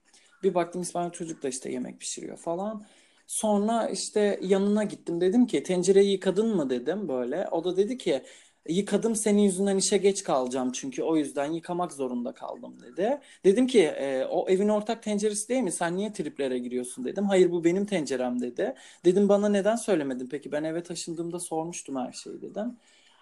Bir 0.44 0.54
baktım 0.56 0.82
İspanyol 0.82 1.12
çocuk 1.12 1.44
da 1.44 1.50
işte 1.50 1.72
yemek 1.72 2.00
pişiriyor 2.00 2.38
falan. 2.38 2.86
Sonra 3.28 3.90
işte 3.90 4.40
yanına 4.44 4.84
gittim. 4.84 5.22
Dedim 5.22 5.48
ki 5.48 5.64
tencereyi 5.64 6.12
yıkadın 6.12 6.56
mı 6.56 6.70
dedim 6.70 7.08
böyle. 7.08 7.48
O 7.52 7.64
da 7.64 7.78
dedi 7.78 7.98
ki 7.98 8.24
yıkadım 8.70 9.16
senin 9.16 9.42
yüzünden 9.42 9.78
işe 9.78 9.98
geç 9.98 10.24
kalacağım 10.24 10.72
çünkü 10.72 11.04
o 11.04 11.18
yüzden 11.18 11.52
yıkamak 11.52 11.92
zorunda 11.94 12.34
kaldım 12.34 12.80
dedi. 12.82 13.20
Dedim 13.46 13.68
ki 13.68 13.82
e, 13.84 14.26
o 14.26 14.50
evin 14.50 14.70
ortak 14.70 15.04
tenceresi 15.04 15.50
değil 15.50 15.64
mi? 15.64 15.72
Sen 15.72 15.98
niye 15.98 16.14
triplere 16.14 16.60
giriyorsun 16.60 17.06
dedim. 17.06 17.26
Hayır 17.26 17.52
bu 17.52 17.64
benim 17.64 17.86
tencerem 17.86 18.42
dedi. 18.42 18.76
Dedim 19.06 19.30
bana 19.30 19.50
neden 19.50 19.76
söylemedin 19.76 20.28
peki? 20.32 20.52
Ben 20.52 20.64
eve 20.64 20.84
taşındığımda 20.84 21.40
sormuştum 21.40 21.96
her 21.96 22.12
şeyi 22.12 22.42
dedim. 22.42 22.78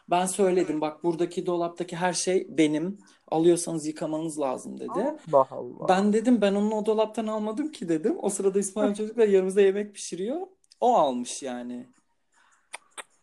Ben 0.10 0.26
söyledim 0.26 0.82
bak 0.82 1.04
buradaki 1.04 1.46
dolaptaki 1.46 1.96
her 1.96 2.14
şey 2.14 2.48
benim. 2.50 2.98
Alıyorsanız 3.28 3.88
yıkamanız 3.88 4.40
lazım 4.40 4.80
dedi. 4.80 4.90
Allah 4.90 5.48
Allah. 5.52 5.88
Ben 5.90 6.14
dedim 6.14 6.42
ben 6.42 6.56
onu 6.56 6.76
o 6.76 6.86
dolaptan 6.86 7.28
almadım 7.28 7.72
ki 7.72 7.90
dedim. 7.90 8.18
O 8.22 8.30
sırada 8.30 8.60
İspanyol 8.60 8.94
çocuklar 8.94 9.28
yanımızda 9.28 9.62
yemek 9.62 9.96
pişiriyor. 9.96 10.42
O 10.80 10.96
almış 10.96 11.44
yani. 11.44 11.88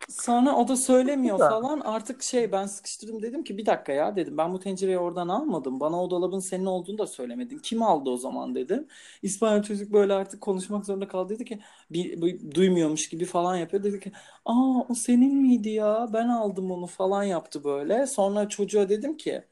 Sonra 0.09 0.55
o 0.55 0.67
da 0.67 0.75
söylemiyor 0.75 1.39
falan. 1.39 1.79
Artık 1.79 2.23
şey 2.23 2.51
ben 2.51 2.65
sıkıştırdım 2.65 3.21
dedim 3.21 3.43
ki 3.43 3.57
bir 3.57 3.65
dakika 3.65 3.91
ya 3.91 4.15
dedim. 4.15 4.37
Ben 4.37 4.53
bu 4.53 4.59
tencereyi 4.59 4.97
oradan 4.99 5.27
almadım. 5.27 5.79
Bana 5.79 6.03
o 6.03 6.09
dolabın 6.09 6.39
senin 6.39 6.65
olduğunu 6.65 6.97
da 6.97 7.07
söylemedin. 7.07 7.57
Kim 7.59 7.83
aldı 7.83 8.09
o 8.09 8.17
zaman 8.17 8.55
dedim. 8.55 8.87
İspanyol 9.21 9.63
çocuk 9.63 9.93
böyle 9.93 10.13
artık 10.13 10.41
konuşmak 10.41 10.85
zorunda 10.85 11.07
kaldı. 11.07 11.33
Dedi 11.33 11.45
ki 11.45 11.59
bir, 11.91 12.21
bir- 12.21 12.51
duymuyormuş 12.55 13.09
gibi 13.09 13.25
falan 13.25 13.55
yapıyor. 13.55 13.83
Dedi 13.83 13.99
ki 13.99 14.11
aa 14.45 14.81
o 14.89 14.93
senin 14.95 15.35
miydi 15.35 15.69
ya? 15.69 16.09
Ben 16.13 16.27
aldım 16.27 16.71
onu 16.71 16.87
falan 16.87 17.23
yaptı 17.23 17.63
böyle. 17.63 18.07
Sonra 18.07 18.49
çocuğa 18.49 18.89
dedim 18.89 19.17
ki 19.17 19.43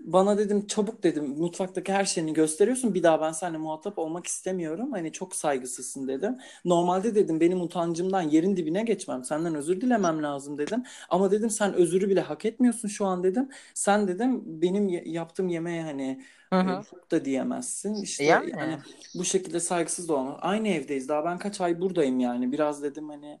bana 0.00 0.38
dedim 0.38 0.66
çabuk 0.66 1.02
dedim 1.02 1.24
mutfaktaki 1.38 1.92
her 1.92 2.04
şeyini 2.04 2.32
gösteriyorsun. 2.32 2.94
Bir 2.94 3.02
daha 3.02 3.20
ben 3.20 3.32
seninle 3.32 3.58
muhatap 3.58 3.98
olmak 3.98 4.26
istemiyorum. 4.26 4.92
Hani 4.92 5.12
çok 5.12 5.34
saygısızsın 5.34 6.08
dedim. 6.08 6.38
Normalde 6.64 7.14
dedim 7.14 7.40
benim 7.40 7.60
utancımdan 7.60 8.22
yerin 8.22 8.56
dibine 8.56 8.82
geçmem. 8.82 9.24
Senden 9.24 9.54
özür 9.54 9.80
dilemem 9.80 10.22
lazım 10.22 10.58
dedim. 10.58 10.84
Ama 11.08 11.30
dedim 11.30 11.50
sen 11.50 11.74
özürü 11.74 12.08
bile 12.08 12.20
hak 12.20 12.44
etmiyorsun 12.44 12.88
şu 12.88 13.06
an 13.06 13.22
dedim. 13.22 13.48
Sen 13.74 14.08
dedim 14.08 14.42
benim 14.46 14.88
yaptığım 14.88 15.48
yemeğe 15.48 15.82
hani 15.82 16.24
e, 16.52 16.82
çok 16.90 17.10
da 17.10 17.24
diyemezsin. 17.24 17.94
İşte 17.94 18.24
Yani. 18.24 18.50
yani 18.50 18.78
bu 19.14 19.24
şekilde 19.24 19.60
saygısız 19.60 20.08
da 20.08 20.14
olmaz. 20.14 20.36
Aynı 20.40 20.68
evdeyiz 20.68 21.08
daha 21.08 21.24
ben 21.24 21.38
kaç 21.38 21.60
ay 21.60 21.80
buradayım 21.80 22.20
yani. 22.20 22.52
Biraz 22.52 22.82
dedim 22.82 23.08
hani 23.08 23.38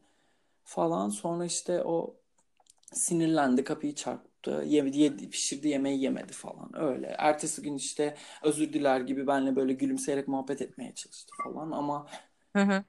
falan. 0.64 1.08
Sonra 1.08 1.44
işte 1.44 1.82
o 1.84 2.14
sinirlendi, 2.92 3.64
kapıyı 3.64 3.94
çarptı. 3.94 4.27
Yemedi, 4.46 4.98
yedi, 4.98 5.30
pişirdi 5.30 5.68
yemeği 5.68 6.02
yemedi 6.02 6.32
falan. 6.32 6.70
Öyle. 6.80 7.14
Ertesi 7.18 7.62
gün 7.62 7.76
işte 7.76 8.16
özür 8.42 8.72
diler 8.72 9.00
gibi 9.00 9.26
benimle 9.26 9.56
böyle 9.56 9.72
gülümseyerek 9.72 10.28
muhabbet 10.28 10.62
etmeye 10.62 10.94
çalıştı 10.94 11.32
falan. 11.44 11.70
Ama 11.70 12.06
Hı 12.56 12.62
hı. 12.62 12.84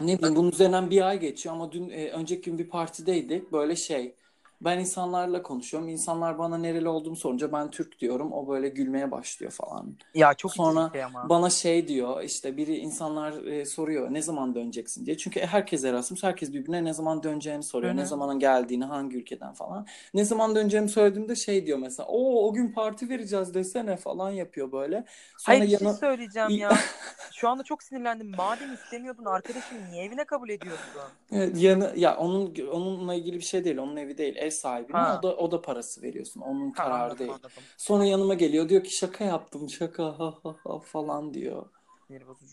ne 0.00 0.18
bileyim 0.18 0.36
bunun 0.36 0.52
üzerinden 0.52 0.90
bir 0.90 1.08
ay 1.08 1.20
geçiyor 1.20 1.54
ama 1.54 1.72
dün 1.72 1.90
e, 1.90 2.10
önceki 2.10 2.42
gün 2.50 2.58
bir 2.58 2.68
partideydik. 2.68 3.52
Böyle 3.52 3.76
şey 3.76 4.14
Ben 4.60 4.78
insanlarla 4.78 5.42
konuşuyorum. 5.42 5.88
İnsanlar 5.88 6.38
bana 6.38 6.58
nereli 6.58 6.88
olduğumu 6.88 7.16
sorunca 7.16 7.52
ben 7.52 7.70
Türk 7.70 7.98
diyorum. 7.98 8.32
O 8.32 8.48
böyle 8.48 8.68
gülmeye 8.68 9.10
başlıyor 9.10 9.52
falan. 9.52 9.96
Ya 10.14 10.34
çok 10.34 10.52
Sonra 10.52 10.90
şey 10.92 11.04
ama. 11.04 11.28
Bana 11.28 11.50
şey 11.50 11.88
diyor 11.88 12.22
işte 12.22 12.56
biri 12.56 12.76
insanlar 12.76 13.44
e, 13.46 13.64
soruyor 13.64 14.14
ne 14.14 14.22
zaman 14.22 14.54
döneceksin 14.54 15.06
diye. 15.06 15.16
Çünkü 15.16 15.40
herkes 15.40 15.84
Erasmus 15.84 16.22
herkes 16.22 16.52
birbirine 16.52 16.84
ne 16.84 16.92
zaman 16.94 17.22
döneceğini 17.22 17.62
soruyor. 17.62 17.92
Hı 17.92 17.96
Ne 17.96 18.02
hı. 18.02 18.06
zamanın 18.06 18.38
geldiğini 18.38 18.84
hangi 18.84 19.16
ülkeden 19.16 19.52
falan. 19.52 19.86
Ne 20.14 20.24
zaman 20.24 20.54
döneceğimi 20.54 20.88
söylediğimde 20.88 21.36
şey 21.36 21.66
diyor 21.66 21.78
mesela. 21.78 22.06
O 22.08 22.48
o 22.48 22.52
gün 22.52 22.72
parti 22.72 23.08
vereceğiz 23.08 23.54
desene 23.54 23.96
falan 23.96 24.30
yapıyor 24.30 24.72
böyle. 24.72 25.04
Sonra 25.38 25.56
Hayır 25.58 25.62
bir 25.72 25.78
şey 25.78 25.86
yana- 25.86 25.96
söyleyeceğim 25.96 26.50
ya. 26.50 26.70
Şu 27.32 27.48
anda 27.48 27.62
çok 27.62 27.82
sinirlendim. 27.82 28.30
Madem 28.36 28.72
istemiyordun 28.74 29.24
arkadaşım 29.24 29.78
niye 29.90 30.04
evine 30.04 30.24
kabul 30.24 30.48
ediyorsun? 30.48 30.84
Evet, 31.32 31.62
yanı 31.62 31.92
ya 31.96 32.16
onun 32.16 32.54
onunla 32.72 33.14
ilgili 33.14 33.36
bir 33.36 33.44
şey 33.44 33.64
değil. 33.64 33.76
Onun 33.76 33.96
evi 33.96 34.18
değil. 34.18 34.36
Ev 34.48 34.50
sahibine 34.50 34.96
Ha. 34.96 35.18
o 35.18 35.22
da 35.22 35.36
o 35.36 35.50
da 35.50 35.62
parası 35.62 36.02
veriyorsun. 36.02 36.40
Onun 36.40 36.70
Ha, 36.72 36.82
kararı 36.82 37.04
anladım 37.04 37.18
değil. 37.18 37.30
anladım. 37.30 37.64
Sonra 37.76 38.04
yanıma 38.04 38.34
geliyor 38.34 38.68
diyor 38.68 38.84
ki 38.84 38.96
şaka 38.96 39.24
yaptım 39.24 39.70
şaka 39.70 40.04
ha 40.18 40.34
ha 40.42 40.56
ha 40.64 40.78
falan 40.80 41.34
diyor. 41.34 41.66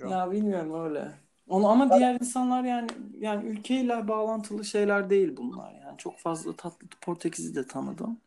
Ya 0.10 0.32
bilmiyorum 0.32 0.86
öyle. 0.86 1.12
Onu 1.48 1.68
ama 1.68 1.94
diğer 1.94 2.14
insanlar 2.14 2.64
yani 2.64 2.88
yani 3.20 3.46
ülkeyle 3.50 4.08
bağlantılı 4.08 4.66
şeyler 4.66 5.10
değil 5.10 5.38
bunlar 5.38 5.74
yani. 5.74 5.98
Çok 5.98 6.20
fazla 6.20 6.54
tatlı 6.56 6.88
Portekiz'i 7.02 7.56
de 7.56 7.68
tanıdım. 7.68 8.20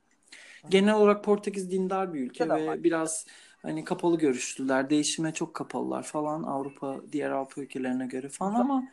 Genel 0.70 0.94
olarak 0.94 1.24
Portekiz 1.24 1.70
dindar 1.70 2.14
bir 2.14 2.20
ülke 2.20 2.52
ve 2.52 2.66
var. 2.66 2.84
biraz 2.84 3.26
hani 3.62 3.84
kapalı 3.84 4.18
görüşlüler. 4.18 4.90
Değişime 4.90 5.34
çok 5.34 5.54
kapalılar 5.54 6.02
falan 6.02 6.42
Avrupa 6.42 7.00
diğer 7.12 7.30
Avrupa 7.30 7.60
ülkelerine 7.62 8.06
göre 8.06 8.28
falan 8.28 8.54
ama 8.54 8.84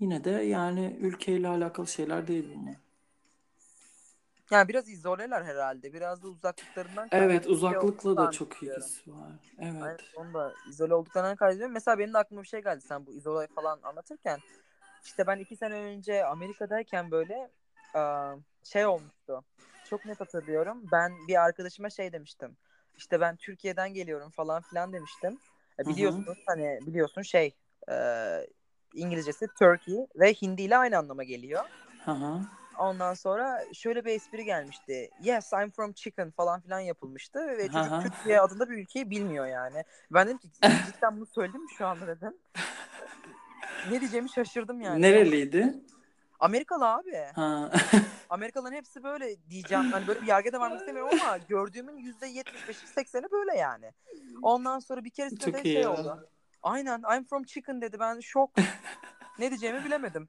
yine 0.00 0.24
de 0.24 0.30
yani 0.30 0.96
ülkeyle 1.00 1.48
alakalı 1.48 1.86
şeyler 1.86 2.26
değil 2.28 2.44
bunlar. 2.54 2.76
Yani 4.50 4.68
biraz 4.68 4.88
izoleler 4.88 5.44
herhalde. 5.44 5.92
Biraz 5.92 6.22
da 6.22 6.28
uzaklıklarından 6.28 7.08
Evet, 7.12 7.44
şey 7.44 7.52
uzaklıkla 7.52 8.16
da 8.16 8.30
çok 8.30 8.62
ilgisi 8.62 9.12
var. 9.12 9.32
Evet. 9.58 9.82
Aynen, 9.82 9.98
onu 10.16 10.34
da 10.34 10.54
izole 10.68 10.94
olduklarından 10.94 11.36
kaynaklı. 11.36 11.68
Mesela 11.68 11.98
benim 11.98 12.14
de 12.14 12.18
aklıma 12.18 12.42
bir 12.42 12.48
şey 12.48 12.62
geldi 12.62 12.80
sen 12.80 13.06
bu 13.06 13.12
izole 13.12 13.46
falan 13.46 13.80
anlatırken. 13.82 14.38
İşte 15.04 15.26
ben 15.26 15.38
iki 15.38 15.56
sene 15.56 15.74
önce 15.74 16.24
Amerika'dayken 16.24 17.10
böyle 17.10 17.50
şey 18.64 18.86
olmuştu. 18.86 19.44
Çok 19.90 20.04
net 20.04 20.20
hatırlıyorum. 20.20 20.84
Ben 20.92 21.12
bir 21.28 21.44
arkadaşıma 21.44 21.90
şey 21.90 22.12
demiştim. 22.12 22.56
İşte 22.96 23.20
ben 23.20 23.36
Türkiye'den 23.36 23.94
geliyorum 23.94 24.30
falan 24.30 24.62
filan 24.62 24.92
demiştim. 24.92 25.38
E. 25.78 25.86
Biliyorsunuz 25.86 26.38
hani 26.46 26.78
biliyorsun 26.86 27.22
şey 27.22 27.54
İngilizcesi 28.94 29.46
Turkey 29.58 30.06
ve 30.16 30.32
Hindi 30.32 30.62
ile 30.62 30.76
aynı 30.76 30.98
anlama 30.98 31.24
geliyor. 31.24 31.64
Hı 32.04 32.10
hı. 32.10 32.40
Ondan 32.78 33.14
sonra 33.14 33.64
şöyle 33.74 34.04
bir 34.04 34.10
espri 34.10 34.44
gelmişti. 34.44 35.10
Yes, 35.22 35.52
I'm 35.52 35.70
from 35.70 35.92
chicken 35.92 36.30
falan 36.30 36.60
filan 36.60 36.80
yapılmıştı 36.80 37.48
ve 37.48 37.66
çocuk 37.66 37.76
Aha. 37.76 38.02
Türkiye 38.02 38.40
adında 38.40 38.70
bir 38.70 38.78
ülkeyi 38.78 39.10
bilmiyor 39.10 39.46
yani. 39.46 39.84
Ben 40.10 40.26
dedim 40.26 40.38
ki 40.38 40.48
cidden 40.62 41.16
bunu 41.16 41.26
söyledim 41.26 41.62
mi 41.62 41.68
şu 41.78 41.86
anda 41.86 42.06
dedim. 42.06 42.34
Ne 43.90 44.00
diyeceğimi 44.00 44.30
şaşırdım 44.30 44.80
yani. 44.80 45.02
Nereliydi? 45.02 45.74
Amerikalı 46.40 46.88
abi. 46.88 47.24
Ha. 47.34 47.70
Amerikalıların 48.30 48.76
hepsi 48.76 49.02
böyle 49.04 49.36
diyeceğim. 49.50 49.92
Hani 49.92 50.06
böyle 50.06 50.22
bir 50.22 50.26
yargıya 50.26 50.52
da 50.52 50.60
varmak 50.60 50.80
istemiyorum 50.80 51.18
ama 51.22 51.38
gördüğümün 51.48 51.96
yüzde 51.96 52.26
75'i 52.26 53.04
80'i 53.04 53.30
böyle 53.30 53.56
yani. 53.56 53.92
Ondan 54.42 54.78
sonra 54.78 55.04
bir 55.04 55.10
keresinde 55.10 55.40
Çok 55.40 55.54
de 55.54 55.62
şey 55.62 55.82
ya. 55.82 55.92
oldu. 55.92 56.28
Aynen 56.62 57.02
I'm 57.16 57.24
from 57.24 57.44
chicken 57.44 57.80
dedi. 57.80 58.00
Ben 58.00 58.20
şok. 58.20 58.50
ne 59.38 59.50
diyeceğimi 59.50 59.84
bilemedim. 59.84 60.28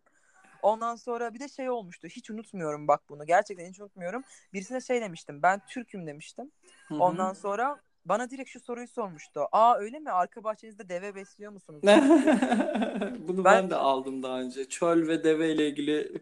Ondan 0.61 0.95
sonra 0.95 1.33
bir 1.33 1.39
de 1.39 1.47
şey 1.47 1.69
olmuştu. 1.69 2.07
Hiç 2.07 2.29
unutmuyorum 2.29 2.87
bak 2.87 3.01
bunu. 3.09 3.25
Gerçekten 3.25 3.69
hiç 3.69 3.79
unutmuyorum. 3.79 4.23
Birisine 4.53 4.81
şey 4.81 5.01
demiştim. 5.01 5.41
Ben 5.41 5.61
Türk'üm 5.67 6.07
demiştim. 6.07 6.51
Hı 6.87 6.95
hı. 6.95 6.99
Ondan 6.99 7.33
sonra 7.33 7.79
bana 8.05 8.29
direkt 8.29 8.49
şu 8.49 8.59
soruyu 8.59 8.87
sormuştu. 8.87 9.47
Aa 9.51 9.77
öyle 9.77 9.99
mi? 9.99 10.11
Arka 10.11 10.43
bahçenizde 10.43 10.89
deve 10.89 11.15
besliyor 11.15 11.51
musunuz? 11.51 11.81
Bunu 13.27 13.43
ben, 13.43 13.63
Ben- 13.63 13.69
de 13.69 13.75
aldım 13.75 14.23
daha 14.23 14.39
önce. 14.39 14.69
Çöl 14.69 15.07
ve 15.07 15.23
deve 15.23 15.51
ile 15.51 15.67
ilgili 15.67 16.21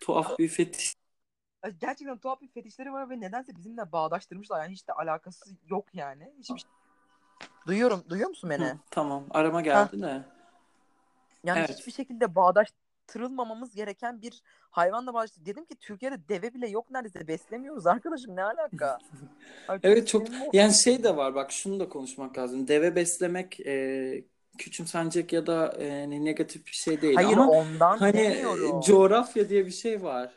tuhaf 0.00 0.38
bir 0.38 0.48
fetiş. 0.48 0.94
Gerçekten 1.80 2.18
tuhaf 2.18 2.40
bir 2.40 2.48
fetişleri 2.48 2.92
var 2.92 3.10
ve 3.10 3.20
nedense 3.20 3.56
bizimle 3.56 3.92
bağdaştırmışlar. 3.92 4.62
Yani 4.62 4.72
hiç 4.72 4.88
de 4.88 4.92
alakası 4.92 5.50
yok 5.68 5.94
yani. 5.94 6.32
Hiçbir 6.38 6.58
şey... 6.58 6.70
Duyuyorum. 7.66 8.04
Duyuyor 8.08 8.28
musun 8.28 8.50
beni? 8.50 8.64
Hı, 8.64 8.78
tamam. 8.90 9.26
Arama 9.30 9.60
geldi 9.60 10.02
de. 10.02 10.24
Yani 11.44 11.58
Evet. 11.58 11.78
hiçbir 11.78 11.92
şekilde 11.92 12.34
bağdaştırılmamamız 13.12 13.74
gereken 13.74 14.22
bir 14.22 14.42
hayvanla 14.70 15.14
bağdaştır. 15.14 15.44
Dedim 15.46 15.64
ki 15.64 15.76
Türkiye'de 15.76 16.28
deve 16.28 16.54
bile 16.54 16.68
yok 16.68 16.90
neredeyse. 16.90 17.28
Beslemiyoruz 17.28 17.86
arkadaşım. 17.86 18.36
Ne 18.36 18.42
alaka? 18.42 18.98
Evet 19.82 20.08
çok 20.08 20.26
yani 20.52 20.74
şey 20.74 21.04
de 21.04 21.16
var 21.16 21.34
bak 21.34 21.52
şunu 21.52 21.80
da 21.80 21.88
konuşmak 21.88 22.38
lazım. 22.38 22.68
Deve 22.68 22.96
beslemek 22.96 23.60
e, 23.60 24.24
küçümsenecek 24.58 25.32
ya 25.32 25.46
da 25.46 25.74
e, 25.78 26.00
hani 26.00 26.24
negatif 26.24 26.66
bir 26.66 26.72
şey 26.72 27.02
değil 27.02 27.14
Hayır 27.14 27.36
ama 27.36 27.50
ondan 27.50 27.98
hani 27.98 28.12
demiyorum. 28.12 28.80
coğrafya 28.80 29.48
diye 29.48 29.66
bir 29.66 29.70
şey 29.70 30.02
var. 30.02 30.32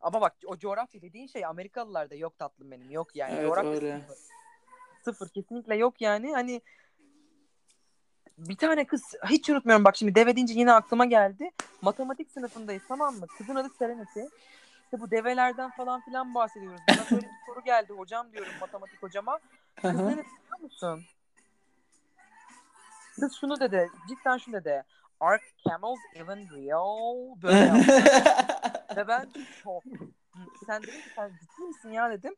Ama 0.00 0.20
bak 0.20 0.36
o 0.46 0.58
coğrafya 0.58 1.02
dediğin 1.02 1.26
şey 1.26 1.44
Amerikalılarda 1.44 2.14
yok 2.14 2.38
tatlım 2.38 2.70
benim. 2.70 2.90
Yok 2.90 3.16
yani. 3.16 3.34
Evet, 3.34 3.48
coğrafya 3.48 3.70
öyle. 3.70 4.00
sıfır. 4.00 4.16
Sıfır 5.04 5.28
kesinlikle 5.28 5.76
yok 5.76 6.00
yani. 6.00 6.32
Hani 6.32 6.62
bir 8.38 8.56
tane 8.56 8.84
kız 8.84 9.14
hiç 9.30 9.50
unutmuyorum 9.50 9.84
bak 9.84 9.96
şimdi 9.96 10.14
deve 10.14 10.36
deyince 10.36 10.54
yine 10.54 10.72
aklıma 10.72 11.04
geldi. 11.04 11.50
Matematik 11.82 12.30
sınıfındayız 12.30 12.82
tamam 12.88 13.14
mı? 13.14 13.26
Kızın 13.38 13.54
adı 13.54 13.68
Serenity. 13.78 14.20
İşte 14.84 15.00
bu 15.00 15.10
develerden 15.10 15.70
falan 15.70 16.00
filan 16.00 16.34
bahsediyoruz. 16.34 16.80
Bana 16.90 16.98
böyle 17.10 17.26
bir 17.26 17.46
soru 17.46 17.64
geldi 17.64 17.92
hocam 17.92 18.32
diyorum 18.32 18.52
matematik 18.60 19.02
hocama. 19.02 19.38
Kız 19.82 19.94
ne 19.94 20.16
dedi 20.16 20.26
biliyor 20.44 20.60
musun? 20.60 21.02
Kız 23.20 23.32
şunu 23.40 23.60
dedi. 23.60 23.90
Cidden 24.08 24.38
şunu 24.38 24.54
dedi. 24.54 24.84
Are 25.20 25.40
camels 25.68 25.98
even 26.14 26.38
real? 26.50 27.42
Böyle 27.42 27.58
yaptı. 27.58 27.92
Ve 28.96 29.08
ben 29.08 29.28
çok 29.64 29.82
sen 30.66 30.82
dedin 30.82 30.92
ki 30.92 31.08
sen 31.16 31.28
ciddi 31.28 31.62
misin 31.68 31.90
ya 31.90 32.10
dedim. 32.10 32.34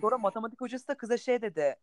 Sonra 0.00 0.18
matematik 0.18 0.60
hocası 0.60 0.88
da 0.88 0.94
kıza 0.94 1.16
şey 1.16 1.42
dedi. 1.42 1.76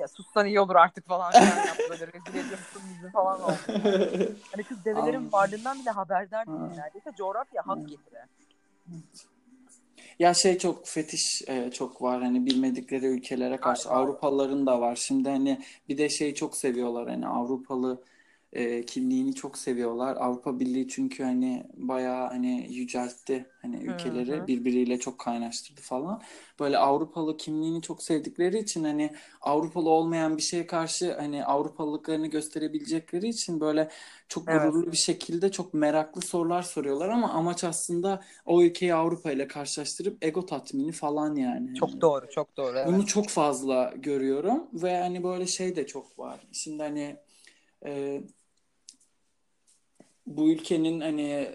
Ya 0.00 0.08
sussan 0.08 0.46
iyi 0.46 0.60
olur 0.60 0.74
artık 0.76 1.06
falan 1.06 1.32
filan 1.32 1.66
yaptı 1.66 1.82
böyle 1.90 2.06
rezil 2.06 2.30
ediyorsun 2.30 2.82
bizi 2.94 3.10
falan 3.10 3.42
oldu. 3.42 3.54
Hani 4.52 4.64
kız 4.64 4.84
develerin 4.84 5.14
Anladım. 5.14 5.32
varlığından 5.32 5.80
bile 5.80 5.90
haberdar 5.90 6.46
değil 6.46 6.58
neredeyse 6.76 7.10
coğrafya 7.16 7.62
hak 7.66 7.88
getire. 7.88 8.26
Ya 10.18 10.34
şey 10.34 10.58
çok 10.58 10.86
fetiş 10.86 11.42
e, 11.48 11.70
çok 11.70 12.02
var 12.02 12.22
hani 12.22 12.46
bilmedikleri 12.46 13.06
ülkelere 13.06 13.56
karşı. 13.56 13.90
Avrupalıların 13.90 14.66
da 14.66 14.80
var. 14.80 14.96
Şimdi 14.96 15.28
hani 15.28 15.60
bir 15.88 15.98
de 15.98 16.08
şey 16.08 16.34
çok 16.34 16.56
seviyorlar 16.56 17.08
hani 17.08 17.26
Avrupalı 17.26 18.02
e, 18.52 18.86
kimliğini 18.86 19.34
çok 19.34 19.58
seviyorlar. 19.58 20.16
Avrupa 20.16 20.60
Birliği 20.60 20.88
çünkü 20.88 21.22
hani 21.24 21.66
bayağı 21.74 22.28
hani 22.28 22.66
yüceltti 22.70 23.46
hani 23.62 23.76
ülkeleri 23.76 24.46
hı. 24.46 24.46
birbiriyle 24.46 24.98
çok 24.98 25.18
kaynaştırdı 25.18 25.80
falan. 25.80 26.22
Böyle 26.60 26.78
Avrupalı 26.78 27.36
kimliğini 27.36 27.82
çok 27.82 28.02
sevdikleri 28.02 28.58
için 28.58 28.84
hani 28.84 29.10
Avrupalı 29.40 29.90
olmayan 29.90 30.36
bir 30.36 30.42
şeye 30.42 30.66
karşı 30.66 31.14
hani 31.18 31.44
Avrupalılıklarını 31.44 32.26
gösterebilecekleri 32.26 33.28
için 33.28 33.60
böyle 33.60 33.90
çok 34.28 34.46
Evet. 34.46 34.52
gururlu 34.52 34.92
bir 34.92 34.96
şekilde 34.96 35.50
çok 35.52 35.74
meraklı 35.74 36.20
sorular 36.22 36.62
soruyorlar 36.62 37.08
ama 37.08 37.30
amaç 37.32 37.64
aslında 37.64 38.24
o 38.46 38.62
ülkeyi 38.62 38.94
Avrupa 38.94 39.32
ile 39.32 39.48
karşılaştırıp 39.48 40.24
ego 40.24 40.46
tatmini 40.46 40.92
falan 40.92 41.34
yani. 41.36 41.70
Çok 41.74 41.90
Hani 41.90 42.00
doğru, 42.00 42.30
çok 42.30 42.56
doğru. 42.56 42.78
Evet. 42.78 42.90
bunu 42.92 43.06
çok 43.06 43.28
fazla 43.28 43.92
görüyorum 43.96 44.68
ve 44.72 45.00
hani 45.00 45.24
böyle 45.24 45.46
şey 45.46 45.76
de 45.76 45.86
çok 45.86 46.18
var. 46.18 46.40
Şimdi 46.52 46.82
hani 46.82 47.16
e, 47.86 48.22
bu 50.30 50.50
ülkenin 50.50 51.00
hani 51.00 51.48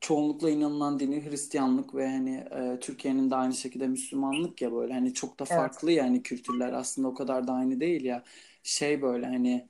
çoğunlukla 0.00 0.50
inanılan 0.50 1.00
dini 1.00 1.30
Hristiyanlık 1.30 1.94
ve 1.94 2.08
hani 2.08 2.36
e, 2.36 2.80
Türkiye'nin 2.80 3.30
de 3.30 3.36
aynı 3.36 3.54
şekilde 3.54 3.86
Müslümanlık 3.86 4.62
ya 4.62 4.72
böyle. 4.72 4.92
Hani 4.92 5.14
çok 5.14 5.38
da 5.38 5.44
Evet. 5.50 5.56
farklı 5.56 5.92
yani 5.92 6.22
kültürler. 6.22 6.72
Aslında 6.72 7.08
o 7.08 7.14
kadar 7.14 7.46
da 7.46 7.52
aynı 7.52 7.80
değil 7.80 8.04
ya. 8.04 8.22
Şey 8.62 9.02
böyle 9.02 9.26
hani 9.26 9.66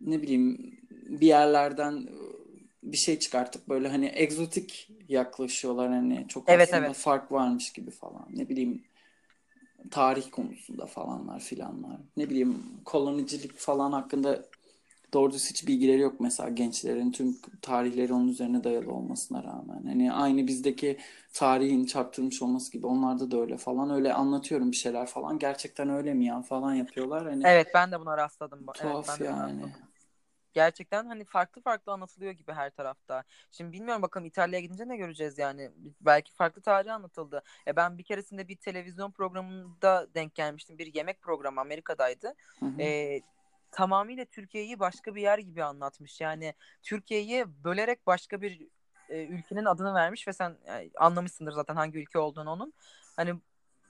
ne 0.00 0.22
bileyim 0.22 0.78
bir 0.90 1.26
yerlerden 1.26 2.08
bir 2.82 2.96
şey 2.96 3.18
çıkartıp 3.18 3.68
böyle 3.68 3.88
hani 3.88 4.12
egzotik 4.14 4.90
yaklaşıyorlar. 5.08 5.88
Hani 5.88 6.24
çok 6.28 6.48
Evet, 6.48 6.68
aslında 6.68 6.86
evet. 6.86 6.96
fark 6.96 7.32
varmış 7.32 7.72
gibi 7.72 7.90
falan. 7.90 8.26
Ne 8.34 8.48
bileyim 8.48 8.82
tarih 9.90 10.30
konusunda 10.30 10.86
falanlar 10.86 11.40
filanlar. 11.40 11.96
Ne 12.16 12.30
bileyim 12.30 12.62
kolonicilik 12.84 13.56
falan 13.56 13.92
hakkında 13.92 14.44
doğru 15.12 15.32
düz 15.32 15.50
hiç 15.50 15.66
bilgileri 15.66 16.00
yok 16.00 16.20
mesela 16.20 16.48
gençlerin 16.48 17.12
tüm 17.12 17.38
tarihleri 17.62 18.12
onun 18.12 18.28
üzerine 18.28 18.64
dayalı 18.64 18.92
olmasına 18.92 19.44
rağmen 19.44 19.82
hani 19.86 20.12
aynı 20.12 20.46
bizdeki 20.46 20.98
tarihin 21.32 21.84
çarptırılmış 21.86 22.42
olması 22.42 22.72
gibi 22.72 22.86
onlarda 22.86 23.30
da 23.30 23.40
öyle 23.40 23.56
falan 23.56 23.90
öyle 23.90 24.14
anlatıyorum 24.14 24.70
bir 24.70 24.76
şeyler 24.76 25.06
falan 25.06 25.38
gerçekten 25.38 25.88
öyle 25.88 26.14
mi 26.14 26.26
ya 26.26 26.42
falan 26.42 26.74
yapıyorlar 26.74 27.24
hani 27.28 27.44
Evet 27.44 27.68
ben 27.74 27.92
de 27.92 28.00
buna 28.00 28.16
rastladım. 28.16 28.64
Evet 28.80 28.94
tuhaf 28.96 29.08
ben 29.08 29.20
de 29.20 29.24
buna 29.28 29.38
yani 29.38 29.42
rastladım. 29.42 29.82
Gerçekten 30.54 31.06
hani 31.06 31.24
farklı 31.24 31.62
farklı 31.62 31.92
anlatılıyor 31.92 32.32
gibi 32.32 32.52
her 32.52 32.70
tarafta. 32.70 33.24
Şimdi 33.52 33.72
bilmiyorum 33.72 34.02
bakalım 34.02 34.26
İtalya'ya 34.26 34.62
gidince 34.62 34.88
ne 34.88 34.96
göreceğiz 34.96 35.38
yani. 35.38 35.70
Belki 36.00 36.34
farklı 36.34 36.62
tarih 36.62 36.94
anlatıldı. 36.94 37.42
E 37.66 37.76
ben 37.76 37.98
bir 37.98 38.04
keresinde 38.04 38.48
bir 38.48 38.56
televizyon 38.56 39.10
programında 39.12 40.08
denk 40.14 40.34
gelmiştim. 40.34 40.78
Bir 40.78 40.94
yemek 40.94 41.22
programı 41.22 41.60
Amerika'daydı. 41.60 42.34
Hı 42.60 42.66
hı. 42.66 42.82
E, 42.82 43.20
tamamıyla 43.72 44.24
Türkiye'yi 44.24 44.80
başka 44.80 45.14
bir 45.14 45.22
yer 45.22 45.38
gibi 45.38 45.64
anlatmış. 45.64 46.20
Yani 46.20 46.54
Türkiye'yi 46.82 47.64
bölerek 47.64 48.06
başka 48.06 48.40
bir 48.42 48.68
e, 49.08 49.26
ülkenin 49.26 49.64
adını 49.64 49.94
vermiş 49.94 50.28
ve 50.28 50.32
sen 50.32 50.56
yani 50.66 50.90
anlamışsındır 50.96 51.52
zaten 51.52 51.76
hangi 51.76 51.98
ülke 51.98 52.18
olduğunu 52.18 52.50
onun. 52.50 52.72
Hani 53.16 53.34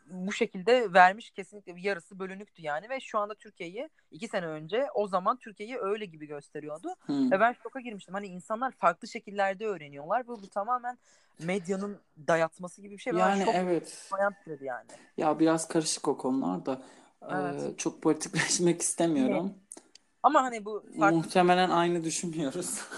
bu 0.07 0.33
şekilde 0.33 0.93
vermiş 0.93 1.31
kesinlikle 1.31 1.77
bir 1.77 1.83
yarısı 1.83 2.19
bölünüktü 2.19 2.63
yani 2.63 2.89
ve 2.89 3.01
şu 3.01 3.19
anda 3.19 3.35
Türkiye'yi 3.35 3.89
iki 4.11 4.29
sene 4.29 4.47
önce 4.47 4.87
o 4.95 5.09
zaman 5.09 5.37
Türkiye'yi 5.37 5.79
öyle 5.79 6.05
gibi 6.05 6.27
gösteriyordu. 6.27 6.89
Hı. 7.07 7.31
Ve 7.31 7.41
ben 7.41 7.53
şoka 7.63 7.81
girmiştim. 7.81 8.15
Hani 8.15 8.27
insanlar 8.27 8.73
farklı 8.73 9.09
şekillerde 9.09 9.67
öğreniyorlar 9.67 10.21
ve 10.21 10.29
bu 10.29 10.49
tamamen 10.49 10.99
medyanın 11.39 11.99
dayatması 12.29 12.83
gibi 12.83 12.95
bir 12.95 13.03
şey. 13.03 13.13
Ve 13.13 13.19
ben 13.19 13.29
Yani 13.29 13.45
şok 13.45 13.55
evet. 13.55 14.11
yani. 14.61 14.87
Ya 15.17 15.39
biraz 15.39 15.69
karışık 15.69 16.09
o 16.09 16.19
konular 16.19 16.67
da. 16.67 16.83
Evet. 17.31 17.63
Ee, 17.63 17.77
çok 17.77 18.03
politikleşmek 18.03 18.83
istemiyorum. 18.83 19.55
Ama 20.23 20.43
hani 20.43 20.65
bu 20.65 20.85
farklı 20.99 21.17
Muhtemelen 21.17 21.71
aynı 21.71 22.05
düşünmüyoruz. 22.05 22.81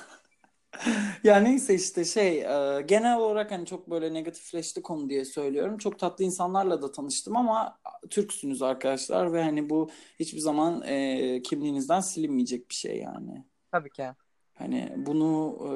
Ya 1.24 1.36
neyse 1.36 1.74
işte 1.74 2.04
şey 2.04 2.38
e, 2.38 2.82
genel 2.82 3.16
olarak 3.18 3.50
hani 3.50 3.66
çok 3.66 3.90
böyle 3.90 4.14
negatifleşti 4.14 4.82
konu 4.82 5.10
diye 5.10 5.24
söylüyorum. 5.24 5.78
Çok 5.78 5.98
tatlı 5.98 6.24
insanlarla 6.24 6.82
da 6.82 6.92
tanıştım 6.92 7.36
ama 7.36 7.78
Türksünüz 8.10 8.62
arkadaşlar 8.62 9.32
ve 9.32 9.42
hani 9.42 9.70
bu 9.70 9.90
hiçbir 10.20 10.38
zaman 10.38 10.82
e, 10.82 11.42
kimliğinizden 11.42 12.00
silinmeyecek 12.00 12.70
bir 12.70 12.74
şey 12.74 12.98
yani. 12.98 13.44
tabii 13.72 13.90
ki. 13.90 14.06
Hani 14.54 14.92
bunu 14.96 15.58
e, 15.62 15.70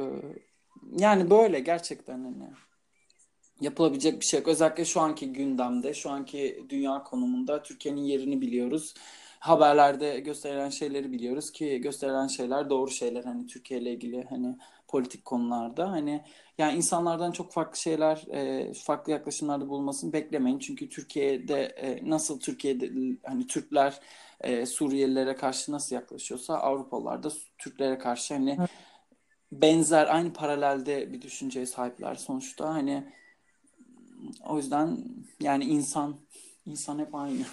yani 0.97 1.31
böyle 1.31 1.61
gerçekten 1.61 2.25
hani 2.25 2.51
yapılabilecek 3.61 4.21
bir 4.21 4.25
şey 4.25 4.41
yok. 4.41 4.49
Özellikle 4.49 4.85
şu 4.85 5.01
anki 5.01 5.33
gündemde, 5.33 5.95
şu 5.95 6.11
anki 6.11 6.67
dünya 6.69 7.03
konumunda 7.03 7.63
Türkiye'nin 7.63 8.01
yerini 8.01 8.41
biliyoruz. 8.41 8.95
Haberlerde 9.41 10.21
gösterilen 10.21 10.69
şeyleri 10.69 11.13
biliyoruz 11.13 11.53
ki 11.53 11.81
gösterilen 11.81 12.27
şeyler 12.27 12.71
doğru 12.71 12.91
şeyler 12.91 13.25
hani 13.25 13.47
Türkiye 13.47 13.81
ile 13.81 13.93
ilgili 13.93 14.25
hani 14.31 14.57
politik 14.89 15.25
konularda 15.25 15.91
hani 15.91 16.25
yani 16.59 16.77
insanlardan 16.77 17.33
çok 17.33 17.53
farklı 17.53 17.79
şeyler 17.79 18.25
e, 18.33 18.73
farklı 18.75 19.13
yaklaşımlarda 19.13 19.69
bulunmasını 19.69 20.13
beklemeyin. 20.13 20.59
Çünkü 20.59 20.89
Türkiye'de 20.89 21.63
e, 21.63 22.11
nasıl 22.11 22.41
Türkiye'de 22.41 22.91
hani 23.27 23.47
Türkler 23.47 24.01
e, 24.41 24.67
Suriyelilere 24.67 25.35
karşı 25.35 25.73
nasıl 25.73 25.97
yaklaşıyorsa 25.97 26.55
Avrupalılar 26.55 27.23
da 27.23 27.29
Türklere 27.59 27.99
karşı 27.99 28.35
hani 28.35 28.59
benzer 29.53 30.15
aynı 30.15 30.33
paralelde 30.33 31.13
bir 31.13 31.23
düşünceye 31.23 31.67
sahipler 31.67 32.15
sonuçta 32.15 32.75
hani 32.75 33.13
o 34.47 34.57
yüzden 34.57 34.99
yani 35.41 35.65
insan 35.65 36.17
insan 36.67 36.99
hep 36.99 37.15
aynı. 37.15 37.45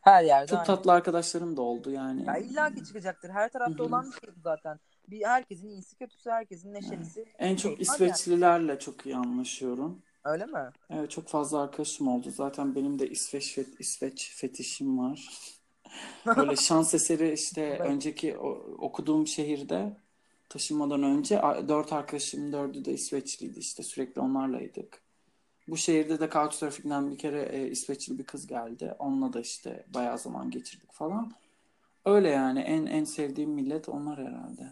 Her 0.00 0.24
yerde 0.24 0.50
Çok 0.50 0.58
aynı. 0.58 0.66
tatlı 0.66 0.92
arkadaşlarım 0.92 1.56
da 1.56 1.62
oldu 1.62 1.90
yani. 1.90 2.22
Ya 2.26 2.36
illa 2.38 2.70
ki 2.70 2.84
çıkacaktır. 2.84 3.30
Her 3.30 3.48
tarafta 3.52 3.82
Hı 3.82 3.86
hı. 3.86 3.88
olan 3.88 4.06
bir 4.06 4.12
şey 4.12 4.36
bu 4.36 4.40
zaten. 4.40 4.80
Bir 5.08 5.24
herkesin 5.26 5.68
iyisi 5.68 5.96
kötüsü, 5.96 6.30
herkesin 6.30 6.74
neşelisi. 6.74 7.26
En 7.38 7.56
şey 7.56 7.56
çok 7.56 7.72
var 7.88 8.00
yani. 8.00 8.00
İsveçlilerle 8.04 8.78
çok 8.78 9.06
iyi 9.06 9.16
anlaşıyorum. 9.16 10.02
Öyle 10.24 10.46
mi? 10.46 10.70
Evet 10.90 11.10
çok 11.10 11.28
fazla 11.28 11.62
arkadaşım 11.62 12.08
oldu. 12.08 12.30
Zaten 12.30 12.74
benim 12.74 12.98
de 12.98 13.10
İsveç 13.10 13.58
fet- 13.58 13.76
İsveç 13.78 14.32
fetişim 14.36 14.98
var. 14.98 15.28
Böyle 16.36 16.56
şans 16.56 16.94
eseri 16.94 17.32
işte 17.32 17.80
Evet. 17.80 17.80
önceki 17.84 18.38
o- 18.38 18.76
okuduğum 18.78 19.26
şehirde 19.26 19.96
taşınmadan 20.48 21.02
önce 21.02 21.42
dört 21.68 21.92
arkadaşım 21.92 22.52
dördü 22.52 22.84
de 22.84 22.92
İsveçliydi 22.92 23.58
işte 23.58 23.82
sürekli 23.82 24.20
onlarlaydık. 24.20 25.03
Bu 25.68 25.76
şehirde 25.76 26.20
de 26.20 26.30
Couchsurfing'den 26.30 27.10
bir 27.10 27.18
kere 27.18 27.42
e, 27.42 27.68
İsveçli 27.68 28.18
bir 28.18 28.24
kız 28.24 28.46
geldi. 28.46 28.94
Onunla 28.98 29.32
da 29.32 29.40
işte 29.40 29.84
bayağı 29.94 30.18
zaman 30.18 30.50
geçirdik 30.50 30.92
falan. 30.92 31.32
Öyle 32.04 32.28
yani 32.28 32.60
en 32.60 32.86
en 32.86 33.04
sevdiğim 33.04 33.50
millet 33.50 33.88
onlar 33.88 34.18
herhalde. 34.18 34.70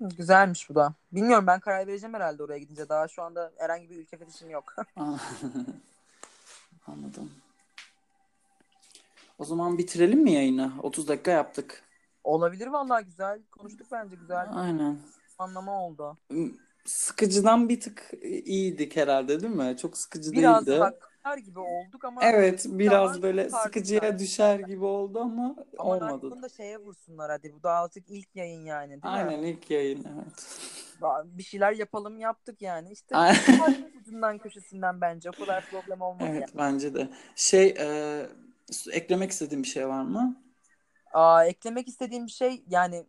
Güzelmiş 0.00 0.70
bu 0.70 0.74
da. 0.74 0.94
Bilmiyorum 1.12 1.46
ben 1.46 1.60
karar 1.60 1.86
vereceğim 1.86 2.14
herhalde 2.14 2.42
oraya 2.42 2.58
gidince. 2.58 2.88
Daha 2.88 3.08
şu 3.08 3.22
anda 3.22 3.52
herhangi 3.56 3.90
bir 3.90 3.96
ülke 3.96 4.16
fetişim 4.16 4.50
yok. 4.50 4.74
Anladım. 6.86 7.30
O 9.38 9.44
zaman 9.44 9.78
bitirelim 9.78 10.20
mi 10.22 10.32
yayını? 10.32 10.72
30 10.82 11.08
dakika 11.08 11.30
yaptık. 11.30 11.82
Olabilir 12.24 12.66
vallahi 12.66 13.04
güzel. 13.04 13.42
Konuştuk 13.50 13.86
bence 13.92 14.16
güzel. 14.16 14.48
Aynen. 14.52 14.98
Anlama 15.38 15.84
oldu. 15.84 16.18
Sıkıcıdan 16.84 17.68
bir 17.68 17.80
tık 17.80 18.10
iyiydik 18.22 18.96
herhalde 18.96 19.40
değil 19.40 19.52
mi? 19.54 19.76
Çok 19.76 19.96
sıkıcı 19.98 20.32
Biraz 20.32 20.66
değildi. 20.66 20.78
haklar 20.78 21.38
gibi 21.38 21.58
olduk 21.58 22.04
ama 22.04 22.24
Evet, 22.24 22.66
biraz 22.68 23.22
böyle 23.22 23.50
sıkıcıya 23.50 24.00
yani. 24.04 24.18
düşer 24.18 24.60
gibi 24.60 24.84
oldu 24.84 25.20
ama 25.20 25.56
ama 25.78 25.90
olmadı. 25.94 26.30
bunu 26.30 26.42
da 26.42 26.48
şeye 26.48 26.78
vursunlar 26.78 27.30
hadi. 27.30 27.52
Bu 27.54 27.62
da 27.62 27.70
artık 27.72 28.04
ilk 28.08 28.36
yayın 28.36 28.64
yani 28.64 28.90
değil 28.90 29.02
mi? 29.02 29.08
Aynen 29.10 29.42
ilk 29.42 29.70
yayın 29.70 30.06
evet. 30.14 30.58
Bir 31.24 31.42
şeyler 31.42 31.72
yapalım 31.72 32.18
yaptık 32.18 32.62
yani. 32.62 32.92
İşte 32.92 33.14
ucundan 34.00 34.38
köşesinden 34.38 35.00
bence. 35.00 35.30
O 35.30 35.32
kadar 35.32 35.64
problem 35.70 36.00
olmadı 36.00 36.24
Evet 36.32 36.40
yani. 36.40 36.50
bence 36.58 36.94
de. 36.94 37.08
Şey 37.36 37.74
e, 37.78 38.26
eklemek 38.92 39.30
istediğin 39.30 39.62
bir 39.62 39.68
şey 39.68 39.88
var 39.88 40.02
mı? 40.02 40.42
Aa, 41.12 41.44
eklemek 41.44 41.88
istediğim 41.88 42.26
bir 42.26 42.30
şey 42.30 42.62
yani 42.68 43.06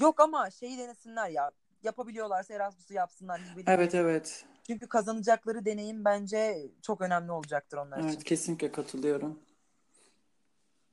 yok 0.00 0.20
ama 0.20 0.50
şeyi 0.50 0.78
denesinler 0.78 1.28
ya. 1.28 1.50
Yapabiliyorlarsa 1.82 2.54
Erasmus'u 2.54 2.94
yapsınlar. 2.94 3.38
Bilmiyorum. 3.40 3.64
Evet 3.66 3.94
evet. 3.94 4.44
Çünkü 4.66 4.88
kazanacakları 4.88 5.64
deneyim 5.64 6.04
bence 6.04 6.70
çok 6.82 7.00
önemli 7.00 7.32
olacaktır 7.32 7.76
onlar 7.78 7.98
için. 7.98 8.08
Evet 8.08 8.24
kesinlikle 8.24 8.72
katılıyorum. 8.72 9.38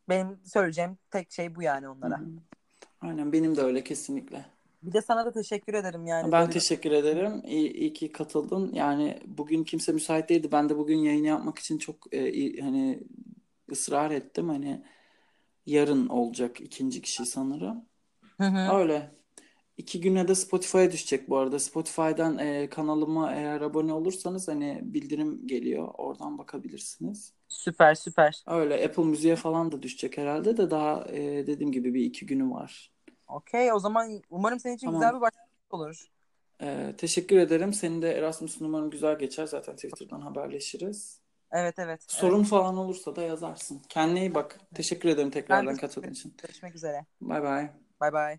Benim 0.09 0.39
söyleyeceğim 0.45 0.97
tek 1.11 1.31
şey 1.31 1.55
bu 1.55 1.61
yani 1.61 1.89
onlara. 1.89 2.19
hı. 2.19 2.25
Aynen 3.01 3.31
benim 3.31 3.55
de 3.55 3.61
öyle 3.61 3.83
kesinlikle. 3.83 4.45
Bir 4.83 4.93
de 4.93 5.01
sana 5.01 5.25
da 5.25 5.31
teşekkür 5.31 5.73
ederim 5.73 6.05
yani. 6.05 6.31
Ben 6.31 6.41
böyle- 6.41 6.51
teşekkür 6.53 6.91
ederim. 6.91 7.41
İyi, 7.45 7.73
iyi 7.73 7.93
ki 7.93 8.11
katıldın. 8.11 8.73
Yani 8.73 9.19
bugün 9.25 9.63
kimse 9.63 9.91
müsait 9.91 10.29
değildi. 10.29 10.49
Ben 10.51 10.69
de 10.69 10.77
bugün 10.77 10.97
yayını 10.97 11.27
yapmak 11.27 11.59
için 11.59 11.77
çok 11.77 12.13
e, 12.13 12.31
iyi- 12.31 12.61
hani 12.61 13.03
ısrar 13.71 14.11
ettim. 14.11 14.49
Hani 14.49 14.83
yarın 15.65 16.07
olacak 16.07 16.61
ikinci 16.61 17.01
kişi 17.01 17.25
sanırım. 17.25 17.85
Hı 18.37 18.43
hı. 18.47 18.77
Öyle. 18.77 19.16
İki 19.77 20.01
güne 20.01 20.27
de 20.27 20.35
Spotify'a 20.35 20.91
düşecek 20.91 21.29
bu 21.29 21.37
arada. 21.37 21.59
Spotify'dan 21.59 22.37
e, 22.37 22.69
kanalıma 22.69 23.33
eğer 23.33 23.61
abone 23.61 23.93
olursanız 23.93 24.47
hani 24.47 24.79
bildirim 24.83 25.47
geliyor. 25.47 25.87
Oradan 25.97 26.37
bakabilirsiniz. 26.37 27.33
Süper 27.47 27.95
süper. 27.95 28.43
Öyle 28.47 28.85
Apple 28.85 29.03
Müziğe 29.03 29.35
falan 29.35 29.71
da 29.71 29.81
düşecek 29.81 30.17
herhalde 30.17 30.57
de 30.57 30.71
daha 30.71 31.05
e, 31.09 31.47
dediğim 31.47 31.71
gibi 31.71 31.93
bir 31.93 32.05
iki 32.05 32.25
günü 32.25 32.51
var. 32.51 32.91
Okey 33.27 33.73
o 33.73 33.79
zaman 33.79 34.21
umarım 34.29 34.59
senin 34.59 34.75
için 34.75 34.87
Tamam. 34.87 35.01
güzel 35.01 35.15
bir 35.15 35.21
başlangıç 35.21 35.51
olur. 35.69 36.07
E, 36.61 36.93
teşekkür 36.97 37.37
ederim. 37.37 37.73
Senin 37.73 38.01
de 38.01 38.11
Erasmus 38.11 38.61
numaran 38.61 38.89
güzel 38.89 39.19
geçer. 39.19 39.45
Zaten 39.45 39.75
Twitter'dan 39.75 40.21
haberleşiriz. 40.21 41.21
Evet 41.51 41.79
evet. 41.79 42.05
Sorun 42.07 42.39
evet. 42.39 42.47
falan 42.47 42.77
olursa 42.77 43.15
da 43.15 43.21
yazarsın. 43.21 43.81
Kendine 43.89 44.19
iyi 44.19 44.35
bak. 44.35 44.59
Teşekkür 44.75 45.09
ederim 45.09 45.29
tekrardan 45.29 45.75
katıldığın 45.75 46.11
için. 46.11 46.33
görüşmek 46.43 46.75
üzere. 46.75 47.05
Bay 47.21 47.43
bay. 47.43 47.69
Bay 47.99 48.13
bay. 48.13 48.37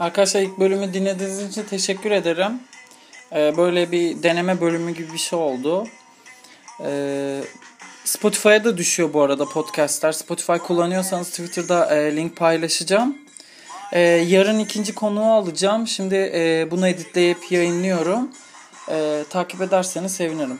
Arkadaşlar 0.00 0.40
ilk 0.40 0.58
bölümü 0.58 0.94
dinlediğiniz 0.94 1.42
için 1.42 1.62
teşekkür 1.62 2.10
ederim. 2.10 2.60
Ee, 3.32 3.56
böyle 3.56 3.92
bir 3.92 4.22
deneme 4.22 4.60
bölümü 4.60 4.94
gibi 4.94 5.12
bir 5.12 5.18
şey 5.18 5.38
oldu. 5.38 5.86
Ee, 6.80 7.40
Spotify'a 8.04 8.64
da 8.64 8.76
düşüyor 8.76 9.12
bu 9.12 9.22
arada 9.22 9.44
podcastler. 9.44 10.12
Spotify 10.12 10.52
kullanıyorsanız 10.52 11.30
Twitter'da 11.30 11.96
e, 11.96 12.16
link 12.16 12.36
paylaşacağım. 12.36 13.18
Ee, 13.92 14.00
yarın 14.00 14.58
ikinci 14.58 14.94
konuğu 14.94 15.32
alacağım. 15.32 15.86
Şimdi 15.86 16.32
e, 16.34 16.68
bunu 16.70 16.88
editleyip 16.88 17.52
yayınlıyorum. 17.52 18.30
Ee, 18.90 19.24
takip 19.30 19.62
ederseniz 19.62 20.14
sevinirim. 20.14 20.58